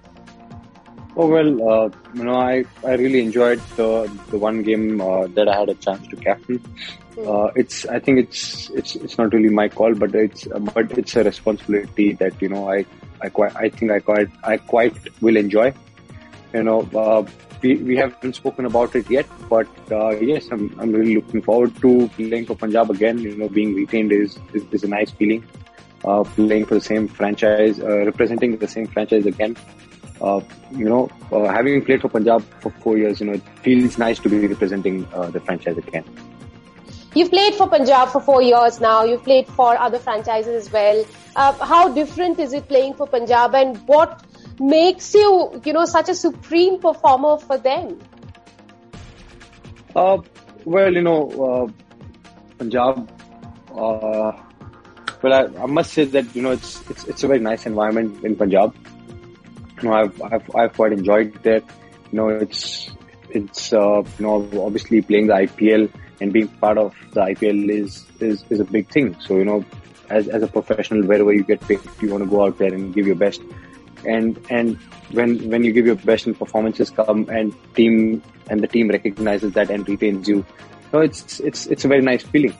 Oh 1.14 1.26
well, 1.26 1.70
uh, 1.70 1.90
you 2.14 2.24
know, 2.24 2.36
I, 2.36 2.64
I 2.86 2.94
really 2.94 3.20
enjoyed 3.20 3.60
the 3.76 4.10
the 4.30 4.38
one 4.38 4.62
game 4.62 4.98
uh, 5.00 5.26
that 5.34 5.46
I 5.46 5.58
had 5.58 5.68
a 5.68 5.74
chance 5.74 6.06
to 6.08 6.16
captain. 6.16 6.56
Hmm. 6.58 7.28
Uh, 7.28 7.46
it's 7.54 7.84
I 7.84 7.98
think 7.98 8.18
it's 8.20 8.70
it's 8.70 8.96
it's 8.96 9.18
not 9.18 9.34
really 9.34 9.50
my 9.50 9.68
call, 9.68 9.94
but 9.94 10.14
it's 10.14 10.46
but 10.74 10.96
it's 10.96 11.14
a 11.16 11.24
responsibility 11.24 12.14
that 12.14 12.40
you 12.40 12.48
know 12.48 12.70
I 12.70 12.86
I 13.20 13.28
quite 13.28 13.54
I 13.56 13.68
think 13.68 13.92
I 13.92 14.00
quite 14.00 14.30
I 14.42 14.56
quite 14.56 14.96
will 15.20 15.36
enjoy. 15.36 15.74
You 16.54 16.62
know, 16.62 16.80
uh, 16.94 17.22
we 17.60 17.74
we 17.76 17.96
haven't 17.96 18.34
spoken 18.34 18.64
about 18.64 18.96
it 18.96 19.10
yet, 19.10 19.26
but 19.50 19.68
uh, 19.90 20.16
yes, 20.16 20.48
I'm 20.50 20.74
I'm 20.80 20.92
really 20.92 21.16
looking 21.16 21.42
forward 21.42 21.76
to 21.82 22.08
playing 22.16 22.46
for 22.46 22.56
Punjab 22.56 22.90
again. 22.90 23.18
You 23.18 23.36
know, 23.36 23.50
being 23.50 23.74
retained 23.74 24.12
is 24.12 24.38
is, 24.54 24.64
is 24.70 24.84
a 24.84 24.88
nice 24.88 25.10
feeling. 25.10 25.44
Uh, 26.04 26.24
playing 26.24 26.64
for 26.64 26.74
the 26.74 26.80
same 26.80 27.06
franchise, 27.06 27.78
representing 27.78 28.56
the 28.56 28.66
same 28.66 28.88
franchise 28.88 29.24
again 29.24 29.56
uh, 30.22 30.40
you 30.70 30.88
know, 30.88 31.10
uh, 31.32 31.48
having 31.48 31.84
played 31.84 32.00
for 32.00 32.08
Punjab 32.08 32.42
for 32.60 32.70
four 32.70 32.96
years, 32.96 33.20
you 33.20 33.26
know, 33.26 33.32
it 33.32 33.42
feels 33.62 33.98
nice 33.98 34.20
to 34.20 34.28
be 34.28 34.46
representing 34.46 35.06
uh, 35.12 35.30
the 35.30 35.40
franchise 35.40 35.76
again. 35.76 36.04
You've 37.14 37.30
played 37.30 37.54
for 37.54 37.68
Punjab 37.68 38.08
for 38.10 38.20
four 38.20 38.40
years 38.40 38.80
now. 38.80 39.02
You've 39.04 39.24
played 39.24 39.48
for 39.48 39.76
other 39.76 39.98
franchises 39.98 40.66
as 40.66 40.72
well. 40.72 41.04
Uh, 41.34 41.52
how 41.64 41.88
different 41.92 42.38
is 42.38 42.52
it 42.52 42.68
playing 42.68 42.94
for 42.94 43.06
Punjab, 43.06 43.54
and 43.54 43.76
what 43.88 44.24
makes 44.60 45.12
you, 45.12 45.60
you 45.64 45.72
know, 45.72 45.84
such 45.84 46.08
a 46.08 46.14
supreme 46.14 46.78
performer 46.78 47.38
for 47.38 47.58
them? 47.58 47.98
Uh, 49.96 50.18
well, 50.64 50.92
you 50.92 51.02
know, 51.02 51.20
uh, 51.48 51.66
Punjab. 52.58 53.10
well, 53.74 54.36
I, 55.24 55.62
I, 55.62 55.66
must 55.66 55.92
say 55.92 56.04
that 56.04 56.34
you 56.36 56.42
know 56.42 56.52
it's 56.52 56.80
it's 56.88 57.04
it's 57.04 57.24
a 57.24 57.26
very 57.26 57.40
nice 57.40 57.66
environment 57.66 58.24
in 58.24 58.36
Punjab 58.36 58.74
you 59.82 59.88
know, 59.88 59.94
I've, 59.94 60.22
I've, 60.22 60.54
I've 60.54 60.72
quite 60.74 60.92
enjoyed 60.92 61.34
that. 61.42 61.64
You 62.10 62.16
know, 62.18 62.28
it's, 62.28 62.90
it's, 63.30 63.72
uh, 63.72 64.02
you 64.18 64.26
know, 64.26 64.48
obviously 64.64 65.02
playing 65.02 65.28
the 65.28 65.34
IPL 65.34 65.90
and 66.20 66.32
being 66.32 66.48
part 66.48 66.78
of 66.78 66.94
the 67.12 67.20
IPL 67.20 67.70
is, 67.70 68.06
is, 68.20 68.44
is 68.50 68.60
a 68.60 68.64
big 68.64 68.88
thing. 68.88 69.16
So, 69.20 69.36
you 69.38 69.44
know, 69.44 69.64
as, 70.08 70.28
as 70.28 70.42
a 70.42 70.46
professional, 70.46 71.06
wherever 71.06 71.32
you 71.32 71.42
get 71.42 71.60
picked, 71.60 72.02
you 72.02 72.10
want 72.10 72.24
to 72.24 72.30
go 72.30 72.44
out 72.44 72.58
there 72.58 72.72
and 72.72 72.94
give 72.94 73.06
your 73.06 73.16
best. 73.16 73.40
And, 74.06 74.38
and 74.50 74.76
when, 75.12 75.48
when 75.48 75.64
you 75.64 75.72
give 75.72 75.86
your 75.86 75.96
best 75.96 76.26
and 76.26 76.38
performances 76.38 76.90
come 76.90 77.28
and 77.28 77.54
team, 77.74 78.22
and 78.50 78.60
the 78.60 78.68
team 78.68 78.88
recognizes 78.88 79.52
that 79.52 79.70
and 79.70 79.88
retains 79.88 80.28
you, 80.28 80.44
so 80.90 81.00
it's, 81.00 81.40
it's, 81.40 81.66
it's 81.66 81.84
a 81.84 81.88
very 81.88 82.02
nice 82.02 82.22
feeling. 82.22 82.54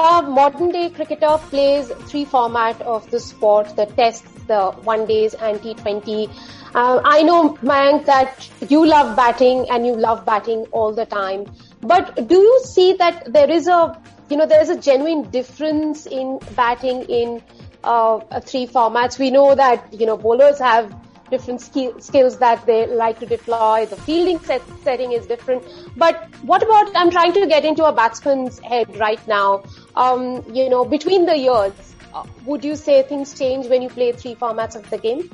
A 0.00 0.22
modern 0.22 0.70
day 0.70 0.90
cricketer 0.90 1.38
plays 1.50 1.90
three 2.06 2.24
format 2.24 2.80
of 2.82 3.10
the 3.10 3.18
sport, 3.18 3.74
the 3.74 3.86
tests, 3.86 4.30
the 4.44 4.70
one 4.84 5.06
days 5.06 5.34
and 5.34 5.60
T20. 5.60 6.30
Uh, 6.72 7.00
I 7.04 7.22
know, 7.22 7.54
Mayank, 7.62 8.04
that 8.06 8.48
you 8.70 8.86
love 8.86 9.16
batting 9.16 9.68
and 9.70 9.84
you 9.84 9.96
love 9.96 10.24
batting 10.24 10.66
all 10.70 10.92
the 10.94 11.04
time. 11.04 11.46
But 11.80 12.28
do 12.28 12.36
you 12.36 12.60
see 12.64 12.92
that 12.94 13.32
there 13.32 13.50
is 13.50 13.66
a, 13.66 14.00
you 14.30 14.36
know, 14.36 14.46
there 14.46 14.60
is 14.62 14.68
a 14.68 14.78
genuine 14.78 15.28
difference 15.30 16.06
in 16.06 16.38
batting 16.54 17.02
in 17.02 17.42
uh, 17.82 18.20
three 18.42 18.68
formats? 18.68 19.18
We 19.18 19.32
know 19.32 19.56
that, 19.56 19.92
you 19.92 20.06
know, 20.06 20.16
bowlers 20.16 20.60
have 20.60 20.94
different 21.30 21.60
skill, 21.60 21.98
skills 22.00 22.38
that 22.38 22.64
they 22.66 22.86
like 22.86 23.18
to 23.20 23.26
deploy. 23.26 23.86
The 23.86 23.96
fielding 23.96 24.38
set, 24.40 24.62
setting 24.82 25.12
is 25.12 25.26
different. 25.26 25.64
But 25.96 26.28
what 26.42 26.62
about, 26.62 26.90
I'm 26.94 27.10
trying 27.10 27.32
to 27.34 27.46
get 27.46 27.64
into 27.64 27.84
a 27.84 27.92
batsman's 27.92 28.58
head 28.60 28.96
right 28.96 29.26
now. 29.26 29.62
Um, 29.96 30.44
you 30.52 30.68
know, 30.68 30.84
between 30.84 31.26
the 31.26 31.36
years, 31.36 31.72
uh, 32.14 32.24
would 32.44 32.64
you 32.64 32.76
say 32.76 33.02
things 33.02 33.38
change 33.38 33.66
when 33.66 33.82
you 33.82 33.88
play 33.88 34.12
three 34.12 34.34
formats 34.34 34.76
of 34.76 34.88
the 34.90 34.98
game? 34.98 35.30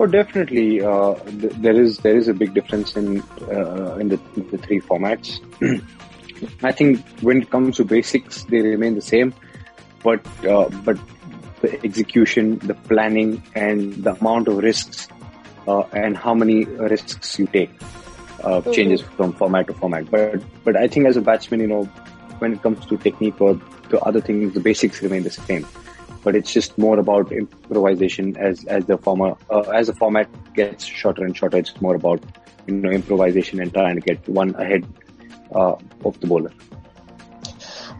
Oh, 0.00 0.06
definitely. 0.06 0.80
Uh, 0.80 1.14
th- 1.14 1.52
there 1.54 1.80
is 1.80 1.98
there 1.98 2.16
is 2.16 2.28
a 2.28 2.34
big 2.34 2.54
difference 2.54 2.96
in 2.96 3.20
uh, 3.50 3.96
in 3.96 4.08
the, 4.08 4.20
the 4.50 4.58
three 4.58 4.80
formats. 4.80 5.40
I 6.62 6.70
think 6.70 7.04
when 7.20 7.42
it 7.42 7.50
comes 7.50 7.78
to 7.78 7.84
basics, 7.84 8.44
they 8.44 8.60
remain 8.60 8.94
the 8.94 9.02
same, 9.02 9.34
but 10.04 10.24
uh, 10.46 10.68
but 10.84 10.98
the 11.60 11.84
execution, 11.84 12.58
the 12.58 12.74
planning, 12.74 13.42
and 13.54 13.94
the 14.04 14.14
amount 14.14 14.48
of 14.48 14.58
risks 14.58 15.08
uh, 15.66 15.82
and 15.92 16.16
how 16.16 16.34
many 16.34 16.64
risks 16.64 17.38
you 17.38 17.46
take 17.46 17.70
uh, 18.42 18.60
mm-hmm. 18.60 18.72
changes 18.72 19.00
from 19.00 19.32
format 19.32 19.66
to 19.66 19.74
format. 19.74 20.10
But 20.10 20.42
but 20.64 20.76
I 20.76 20.88
think 20.88 21.06
as 21.06 21.16
a 21.16 21.20
batsman, 21.20 21.60
you 21.60 21.66
know, 21.66 21.84
when 22.38 22.54
it 22.54 22.62
comes 22.62 22.84
to 22.86 22.96
technique 22.96 23.40
or 23.40 23.60
to 23.90 24.00
other 24.00 24.20
things, 24.20 24.54
the 24.54 24.60
basics 24.60 25.02
remain 25.02 25.22
the 25.22 25.30
same. 25.30 25.66
But 26.24 26.34
it's 26.36 26.52
just 26.52 26.76
more 26.78 26.98
about 26.98 27.32
improvisation 27.32 28.36
as 28.36 28.64
as 28.66 28.86
the 28.86 28.98
former 28.98 29.36
uh, 29.50 29.60
as 29.80 29.86
the 29.86 29.94
format 29.94 30.28
gets 30.54 30.84
shorter 30.84 31.24
and 31.24 31.36
shorter. 31.36 31.58
It's 31.58 31.80
more 31.80 31.94
about 31.94 32.22
you 32.66 32.74
know 32.74 32.90
improvisation 32.90 33.60
and 33.60 33.72
trying 33.72 33.94
to 33.96 34.00
get 34.00 34.28
one 34.28 34.54
ahead 34.56 34.86
uh, 35.54 35.76
of 36.04 36.20
the 36.20 36.26
bowler. 36.26 36.52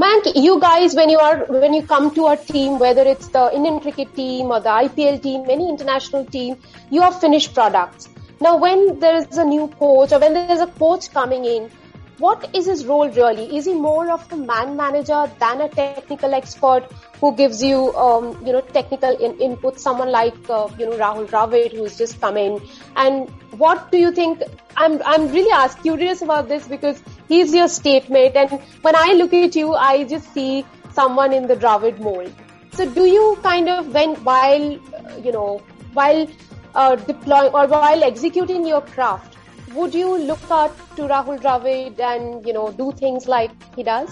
Man, 0.01 0.21
you 0.37 0.61
guys, 0.61 0.95
when 0.95 1.11
you 1.11 1.19
are 1.19 1.39
when 1.47 1.75
you 1.75 1.83
come 1.85 2.15
to 2.15 2.29
a 2.29 2.37
team, 2.37 2.79
whether 2.79 3.03
it's 3.03 3.27
the 3.29 3.53
Indian 3.53 3.81
cricket 3.81 4.15
team 4.15 4.53
or 4.53 4.61
the 4.61 4.69
IPL 4.69 5.21
team, 5.21 5.45
any 5.49 5.69
international 5.69 6.25
team, 6.25 6.57
you 6.89 7.03
are 7.03 7.11
finished 7.13 7.53
products. 7.53 8.09
Now, 8.41 8.57
when 8.59 9.01
there 9.01 9.17
is 9.17 9.39
a 9.39 9.45
new 9.45 9.67
coach 9.81 10.13
or 10.13 10.21
when 10.21 10.35
there 10.35 10.53
is 10.53 10.61
a 10.61 10.69
coach 10.69 11.11
coming 11.11 11.45
in, 11.45 11.69
what 12.19 12.55
is 12.55 12.67
his 12.67 12.85
role 12.87 13.09
really? 13.11 13.57
Is 13.57 13.67
he 13.67 13.75
more 13.75 14.11
of 14.11 14.33
a 14.33 14.37
man 14.37 14.77
manager 14.77 15.31
than 15.41 15.61
a 15.61 15.69
technical 15.69 16.25
expert 16.25 16.77
who 17.21 17.25
gives 17.27 17.63
you, 17.63 17.95
um, 17.95 18.31
you 18.47 18.53
know, 18.53 18.61
technical 18.61 19.11
in- 19.17 19.39
input? 19.39 19.79
Someone 19.79 20.11
like, 20.11 20.35
uh, 20.51 20.69
you 20.79 20.87
know, 20.87 20.97
Rahul 21.03 21.27
Dravid 21.27 21.73
who's 21.73 21.97
just 21.97 22.21
come 22.21 22.37
in. 22.37 22.61
And 22.97 23.31
what 23.65 23.91
do 23.93 23.99
you 23.99 24.13
think? 24.13 24.43
I'm 24.77 25.01
I'm 25.05 25.29
really 25.29 25.53
asked, 25.53 25.83
curious 25.83 26.23
about 26.23 26.49
this 26.49 26.67
because 26.69 27.03
he's 27.29 27.55
your 27.55 27.69
statement, 27.69 28.37
and 28.37 28.61
when 28.83 28.97
I 28.97 29.15
look 29.15 29.33
at 29.35 29.57
you, 29.57 29.75
I 29.75 30.05
just 30.05 30.33
see 30.33 30.65
someone 30.93 31.33
in 31.33 31.47
the 31.47 31.57
Dravid 31.57 31.99
mold. 32.01 32.33
So, 32.73 32.89
do 32.89 33.05
you 33.07 33.39
kind 33.43 33.69
of 33.69 33.93
when 33.95 34.15
while 34.31 34.69
uh, 34.75 35.17
you 35.25 35.33
know 35.33 35.63
while 35.95 36.27
uh, 36.75 36.97
deploying 36.97 37.53
or 37.53 37.67
while 37.67 38.05
executing 38.05 38.67
your 38.67 38.83
craft? 38.83 39.38
Would 39.75 39.95
you 39.95 40.19
look 40.19 40.51
up 40.51 40.77
to 40.97 41.03
Rahul 41.03 41.39
Dravid 41.41 42.01
and 42.01 42.47
you 42.47 42.53
know 42.53 42.73
do 42.73 42.93
things 42.93 43.29
like 43.29 43.51
he 43.75 43.83
does? 43.83 44.11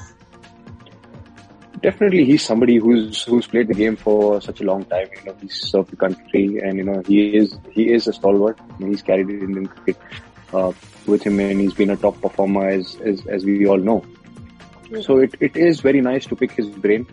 Definitely, 1.82 2.24
he's 2.24 2.42
somebody 2.42 2.76
who's 2.76 3.22
who's 3.24 3.46
played 3.46 3.68
the 3.68 3.74
game 3.74 3.96
for 3.96 4.40
such 4.40 4.60
a 4.60 4.64
long 4.64 4.84
time. 4.84 5.08
You 5.16 5.24
know, 5.26 5.36
he's 5.40 5.60
served 5.70 5.90
the 5.90 5.96
country, 5.96 6.58
and 6.58 6.78
you 6.78 6.84
know 6.84 7.02
he 7.06 7.36
is 7.36 7.58
he 7.70 7.92
is 7.92 8.08
a 8.08 8.12
stalwart. 8.12 8.58
he's 8.78 9.02
carried 9.02 9.28
Indian 9.28 9.66
cricket 9.66 9.96
uh, 10.52 10.72
with 11.06 11.22
him, 11.22 11.38
and 11.38 11.60
he's 11.60 11.74
been 11.74 11.90
a 11.90 11.96
top 11.96 12.20
performer 12.20 12.68
as 12.68 12.96
as, 13.04 13.26
as 13.26 13.44
we 13.44 13.66
all 13.66 13.78
know. 13.78 14.00
Mm-hmm. 14.00 15.02
So 15.02 15.18
it, 15.18 15.34
it 15.40 15.56
is 15.56 15.80
very 15.80 16.00
nice 16.00 16.26
to 16.26 16.36
pick 16.36 16.52
his 16.52 16.68
brain 16.68 17.06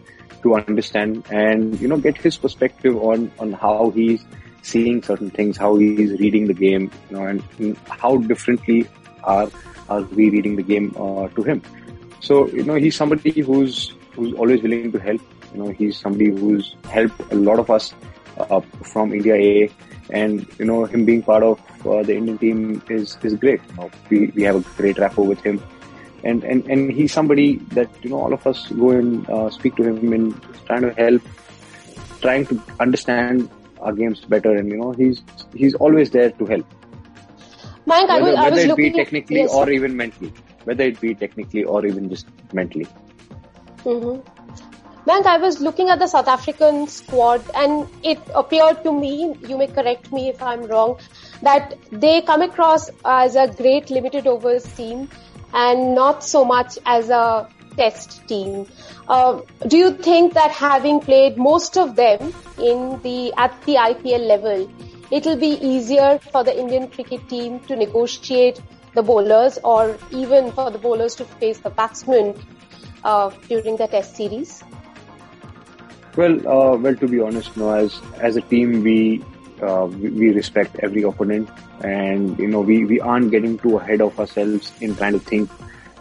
to 0.43 0.55
understand 0.55 1.25
and 1.31 1.79
you 1.79 1.87
know 1.87 1.97
get 1.97 2.17
his 2.17 2.37
perspective 2.37 2.95
on 2.97 3.31
on 3.39 3.53
how 3.53 3.89
he's 3.91 4.23
seeing 4.63 5.03
certain 5.03 5.29
things, 5.29 5.57
how 5.57 5.75
he's 5.75 6.11
reading 6.19 6.47
the 6.47 6.53
game, 6.53 6.89
you 7.09 7.17
know, 7.17 7.25
and 7.25 7.77
how 7.87 8.17
differently 8.17 8.87
are 9.23 9.49
are 9.89 10.01
we 10.17 10.29
reading 10.29 10.55
the 10.55 10.63
game 10.63 10.95
uh, 10.97 11.27
to 11.35 11.43
him. 11.43 11.61
So 12.21 12.47
you 12.47 12.63
know, 12.63 12.75
he's 12.75 12.95
somebody 12.95 13.41
who's 13.41 13.93
who's 14.15 14.33
always 14.33 14.63
willing 14.63 14.91
to 14.93 14.99
help. 14.99 15.21
You 15.53 15.63
know, 15.63 15.69
he's 15.69 15.99
somebody 15.99 16.31
who's 16.31 16.75
helped 16.89 17.21
a 17.31 17.35
lot 17.35 17.59
of 17.59 17.69
us 17.69 17.93
uh, 18.37 18.61
from 18.93 19.13
India 19.13 19.35
A, 19.35 19.69
and 20.09 20.47
you 20.57 20.65
know, 20.65 20.85
him 20.85 21.05
being 21.05 21.21
part 21.21 21.43
of 21.43 21.59
uh, 21.85 22.01
the 22.01 22.15
Indian 22.15 22.37
team 22.37 22.81
is 22.89 23.17
is 23.23 23.35
great. 23.35 23.61
You 23.69 23.75
know, 23.75 23.91
we 24.09 24.27
we 24.27 24.43
have 24.43 24.55
a 24.55 24.65
great 24.81 24.97
rapport 24.97 25.27
with 25.27 25.41
him. 25.41 25.61
And, 26.25 26.41
and, 26.45 26.65
and 26.71 26.89
he's 26.89 27.11
somebody 27.11 27.57
that, 27.73 27.89
you 28.01 28.11
know, 28.11 28.21
all 28.21 28.33
of 28.33 28.47
us 28.47 28.67
go 28.69 28.91
and 28.91 29.29
uh, 29.29 29.49
speak 29.49 29.75
to 29.75 29.83
him 29.83 30.13
and 30.13 30.41
trying 30.67 30.83
to 30.83 30.93
help, 30.93 31.21
trying 32.21 32.45
to 32.45 32.61
understand 32.79 33.49
our 33.83 33.93
games 33.93 34.21
better, 34.21 34.55
and 34.55 34.69
you 34.69 34.77
know 34.77 34.91
he's 34.91 35.21
he's 35.53 35.75
always 35.75 36.11
there 36.11 36.31
to 36.31 36.45
help. 36.45 36.65
Mayank, 37.87 38.07
whether, 38.07 38.13
I 38.13 38.19
was, 38.21 38.35
I 38.35 38.49
whether 38.49 38.61
it 38.61 38.77
be 38.77 38.91
technically 38.91 39.41
yes. 39.41 39.53
or 39.53 39.69
even 39.69 39.97
mentally, 39.97 40.33
whether 40.63 40.83
it 40.83 41.01
be 41.01 41.15
technically 41.15 41.63
or 41.63 41.85
even 41.85 42.09
just 42.09 42.27
mentally. 42.53 42.87
Mm-hmm. 43.83 45.09
Mayank, 45.09 45.25
I 45.25 45.37
was 45.37 45.59
looking 45.59 45.89
at 45.89 45.99
the 45.99 46.07
South 46.07 46.29
African 46.29 46.87
squad, 46.87 47.43
and 47.55 47.89
it 48.03 48.19
appeared 48.33 48.83
to 48.83 48.93
me, 48.93 49.35
you 49.47 49.57
may 49.57 49.67
correct 49.67 50.13
me 50.13 50.29
if 50.29 50.41
I'm 50.41 50.63
wrong, 50.63 50.97
that 51.41 51.77
they 51.91 52.21
come 52.21 52.41
across 52.41 52.89
as 53.03 53.35
a 53.35 53.47
great 53.47 53.89
limited 53.89 54.27
overs 54.27 54.63
team 54.75 55.09
and 55.53 55.93
not 55.93 56.23
so 56.23 56.45
much 56.45 56.79
as 56.85 57.09
a 57.09 57.49
test 57.77 58.27
team. 58.27 58.65
Uh, 59.07 59.41
do 59.67 59.77
you 59.77 59.93
think 59.93 60.33
that 60.33 60.51
having 60.51 60.99
played 60.99 61.37
most 61.37 61.77
of 61.77 61.95
them 61.95 62.33
in 62.57 63.01
the 63.01 63.33
at 63.37 63.61
the 63.63 63.75
IPL 63.75 64.27
level, 64.27 64.71
it'll 65.11 65.37
be 65.37 65.57
easier 65.73 66.19
for 66.31 66.43
the 66.43 66.57
Indian 66.57 66.87
cricket 66.87 67.27
team 67.29 67.59
to 67.61 67.75
negotiate 67.75 68.61
the 68.93 69.01
bowlers, 69.01 69.57
or 69.63 69.97
even 70.11 70.51
for 70.51 70.69
the 70.69 70.77
bowlers 70.77 71.15
to 71.15 71.25
face 71.25 71.59
the 71.59 71.69
batsmen 71.69 72.35
uh, 73.03 73.29
during 73.49 73.77
the 73.77 73.87
Test 73.87 74.15
series? 74.15 74.63
Well, 76.15 76.35
uh, 76.47 76.77
well, 76.77 76.95
to 76.95 77.07
be 77.07 77.19
honest, 77.19 77.57
no, 77.57 77.71
as 77.71 77.99
as 78.19 78.37
a 78.37 78.41
team, 78.41 78.83
we 78.83 79.23
uh, 79.61 79.85
we, 79.85 80.09
we, 80.09 80.29
respect 80.29 80.77
every 80.83 81.01
opponent, 81.03 81.49
and 81.81 82.37
you 82.37 82.47
know, 82.47 82.61
we 82.61 82.85
we 82.85 82.99
aren't 82.99 83.31
getting 83.31 83.57
too 83.57 83.77
ahead 83.77 84.01
of 84.01 84.19
ourselves 84.19 84.71
in 84.79 84.95
trying 84.95 85.13
to 85.13 85.19
think 85.19 85.49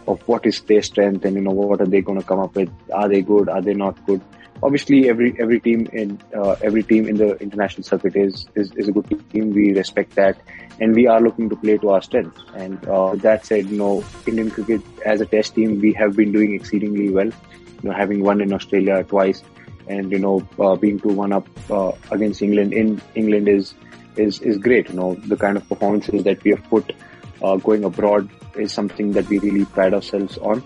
of 0.07 0.21
what 0.27 0.45
is 0.45 0.61
their 0.61 0.81
strength 0.81 1.25
and 1.25 1.35
you 1.35 1.41
know 1.41 1.51
what 1.51 1.81
are 1.81 1.85
they 1.85 2.01
going 2.01 2.19
to 2.19 2.25
come 2.25 2.39
up 2.39 2.55
with? 2.55 2.69
Are 2.93 3.07
they 3.07 3.21
good? 3.21 3.49
Are 3.49 3.61
they 3.61 3.73
not 3.73 4.05
good? 4.05 4.21
Obviously 4.61 5.09
every 5.09 5.35
every 5.39 5.59
team 5.59 5.87
in 5.91 6.19
uh, 6.35 6.55
every 6.61 6.83
team 6.83 7.07
in 7.07 7.17
the 7.17 7.35
international 7.37 7.83
circuit 7.83 8.15
is, 8.15 8.47
is 8.55 8.71
is 8.73 8.87
a 8.87 8.91
good 8.91 9.07
team. 9.31 9.51
We 9.51 9.73
respect 9.73 10.15
that. 10.15 10.37
And 10.79 10.95
we 10.95 11.07
are 11.07 11.21
looking 11.21 11.49
to 11.49 11.55
play 11.55 11.77
to 11.77 11.89
our 11.89 12.01
strengths 12.01 12.41
and 12.55 12.83
uh, 12.87 13.15
that 13.15 13.45
said 13.45 13.67
you 13.67 13.77
know 13.77 14.03
indian 14.25 14.49
cricket 14.49 14.81
as 15.05 15.21
a 15.21 15.25
test 15.25 15.55
team 15.55 15.79
we 15.79 15.93
have 15.93 16.15
been 16.15 16.31
doing 16.31 16.53
exceedingly 16.53 17.09
well. 17.09 17.27
You 17.27 17.89
know 17.89 17.91
having 17.91 18.23
won 18.23 18.41
in 18.41 18.53
australia 18.53 19.03
twice 19.03 19.43
and 19.87 20.11
you 20.11 20.19
know 20.19 20.47
uh, 20.59 20.75
being 20.75 20.99
2-1 20.99 21.33
up 21.33 21.47
uh, 21.69 21.91
against 22.11 22.41
england 22.41 22.73
in 22.73 23.01
england 23.15 23.49
is 23.49 23.73
is 24.15 24.39
is 24.41 24.57
great. 24.57 24.89
You 24.89 24.95
know 24.95 25.15
the 25.15 25.37
kind 25.37 25.57
of 25.57 25.67
performances 25.67 26.23
that 26.23 26.43
we 26.43 26.51
have 26.51 26.63
put 26.69 26.93
uh, 27.41 27.57
going 27.57 27.83
abroad 27.83 28.29
is 28.55 28.73
something 28.73 29.11
that 29.13 29.27
we 29.27 29.39
really 29.39 29.65
pride 29.65 29.93
ourselves 29.93 30.37
on, 30.39 30.63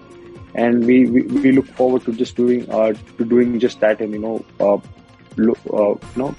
and 0.55 0.85
we, 0.85 1.05
we, 1.05 1.21
we 1.23 1.51
look 1.51 1.67
forward 1.67 2.03
to 2.05 2.13
just 2.13 2.35
doing 2.35 2.69
uh, 2.69 2.93
to 3.17 3.25
doing 3.25 3.59
just 3.59 3.79
that, 3.79 4.01
and 4.01 4.13
you 4.13 4.19
know, 4.19 4.45
uh, 4.59 4.77
look, 5.37 5.59
uh, 5.71 5.89
you 5.89 5.99
know, 6.15 6.35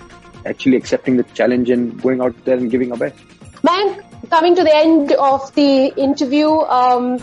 actually 0.46 0.76
accepting 0.76 1.16
the 1.16 1.24
challenge 1.34 1.70
and 1.70 2.00
going 2.02 2.20
out 2.20 2.34
there 2.44 2.56
and 2.56 2.70
giving 2.70 2.92
our 2.92 2.98
best. 2.98 3.16
Man, 3.62 4.02
coming 4.30 4.54
to 4.56 4.62
the 4.62 4.74
end 4.74 5.12
of 5.12 5.54
the 5.54 5.92
interview, 5.96 6.48
um, 6.48 7.18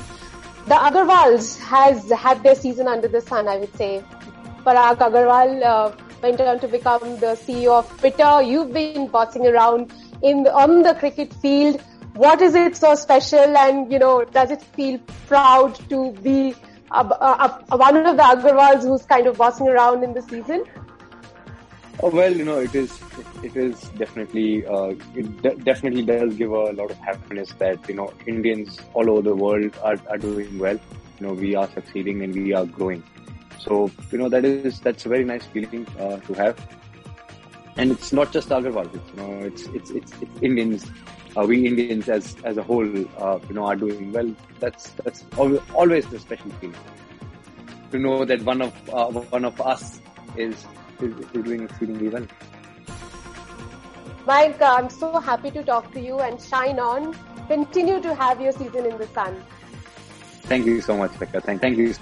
the 0.67 0.75
Agarwals 0.75 1.59
has 1.59 2.09
had 2.11 2.41
their 2.43 2.55
season 2.55 2.87
under 2.87 3.07
the 3.07 3.21
sun, 3.21 3.47
I 3.47 3.57
would 3.57 3.75
say. 3.75 4.03
Parag 4.65 4.97
Agarwal 4.97 5.63
uh, 5.63 5.95
went 6.21 6.41
on 6.41 6.59
to 6.59 6.67
become 6.67 7.19
the 7.19 7.37
CEO 7.45 7.77
of 7.77 7.99
Twitter. 7.99 8.41
You've 8.41 8.73
been 8.73 9.07
bossing 9.07 9.45
around 9.45 9.93
in 10.23 10.43
the, 10.43 10.53
on 10.53 10.81
the 10.81 10.95
cricket 10.95 11.33
field 11.35 11.81
what 12.15 12.41
is 12.41 12.55
it 12.55 12.77
so 12.77 12.95
special 12.95 13.57
and 13.57 13.91
you 13.91 13.99
know 13.99 14.23
does 14.23 14.51
it 14.51 14.61
feel 14.61 14.97
proud 15.27 15.75
to 15.89 16.11
be 16.23 16.55
one 16.89 17.97
of 17.97 18.17
the 18.17 18.23
Agarwals 18.23 18.83
who's 18.83 19.05
kind 19.05 19.27
of 19.27 19.37
bossing 19.37 19.67
around 19.67 20.03
in 20.03 20.13
the 20.13 20.21
season? 20.21 20.63
Oh 22.01 22.09
well, 22.09 22.33
you 22.33 22.45
know 22.45 22.59
it 22.59 22.75
is 22.75 22.99
it 23.43 23.55
is 23.55 23.81
definitely 23.97 24.65
uh, 24.65 24.93
it 25.15 25.41
de- 25.41 25.55
definitely 25.55 26.03
does 26.03 26.35
give 26.35 26.51
a 26.51 26.71
lot 26.71 26.91
of 26.91 26.97
happiness 26.97 27.53
that 27.59 27.87
you 27.89 27.95
know 27.95 28.13
Indians 28.27 28.79
all 28.93 29.09
over 29.09 29.21
the 29.21 29.35
world 29.35 29.77
are, 29.81 29.97
are 30.09 30.17
doing 30.17 30.57
well. 30.59 30.79
You 31.19 31.27
know 31.27 31.33
we 31.33 31.55
are 31.55 31.69
succeeding 31.69 32.21
and 32.21 32.33
we 32.33 32.53
are 32.53 32.65
growing. 32.65 33.03
So 33.59 33.91
you 34.11 34.17
know 34.17 34.29
that 34.29 34.45
is 34.45 34.79
that's 34.79 35.05
a 35.05 35.09
very 35.09 35.23
nice 35.25 35.45
feeling 35.45 35.87
uh, 35.99 36.17
to 36.17 36.33
have. 36.33 36.59
And 37.77 37.91
it's 37.91 38.13
not 38.13 38.31
just 38.31 38.49
Agarwal. 38.49 38.93
It's, 38.93 39.09
you 39.11 39.17
know 39.17 39.45
it's 39.45 39.63
it's 39.67 39.89
it's, 39.91 40.13
it's 40.21 40.41
Indians 40.41 40.85
uh, 41.37 41.45
we 41.45 41.65
Indians 41.65 42.09
as 42.09 42.35
as 42.43 42.57
a 42.57 42.63
whole, 42.63 42.87
uh, 43.17 43.39
you 43.47 43.55
know, 43.55 43.65
are 43.65 43.75
doing 43.75 44.11
well. 44.11 44.33
That's 44.59 44.89
that's 45.03 45.25
always 45.37 46.05
the 46.07 46.19
special 46.19 46.51
feeling 46.61 46.75
to 47.91 47.99
know 47.99 48.25
that 48.25 48.41
one 48.41 48.61
of 48.61 48.73
uh, 48.89 49.07
one 49.07 49.45
of 49.45 49.59
us 49.61 49.99
is, 50.35 50.65
is, 51.01 51.13
is 51.33 51.43
doing 51.43 51.63
exceedingly 51.63 52.09
well. 52.09 52.27
Mayank, 54.27 54.61
I'm 54.61 54.89
so 54.89 55.19
happy 55.19 55.51
to 55.51 55.63
talk 55.63 55.91
to 55.93 55.99
you 55.99 56.19
and 56.19 56.41
shine 56.41 56.79
on. 56.79 57.15
Continue 57.47 58.01
to 58.01 58.15
have 58.15 58.41
your 58.41 58.51
season 58.51 58.87
in 58.87 58.97
the 58.97 59.07
sun. 59.07 59.43
Thank 60.43 60.65
you 60.65 60.81
so 60.81 60.97
much, 60.97 61.17
Becca. 61.19 61.41
Thank, 61.41 61.61
thank 61.61 61.77
you. 61.77 61.93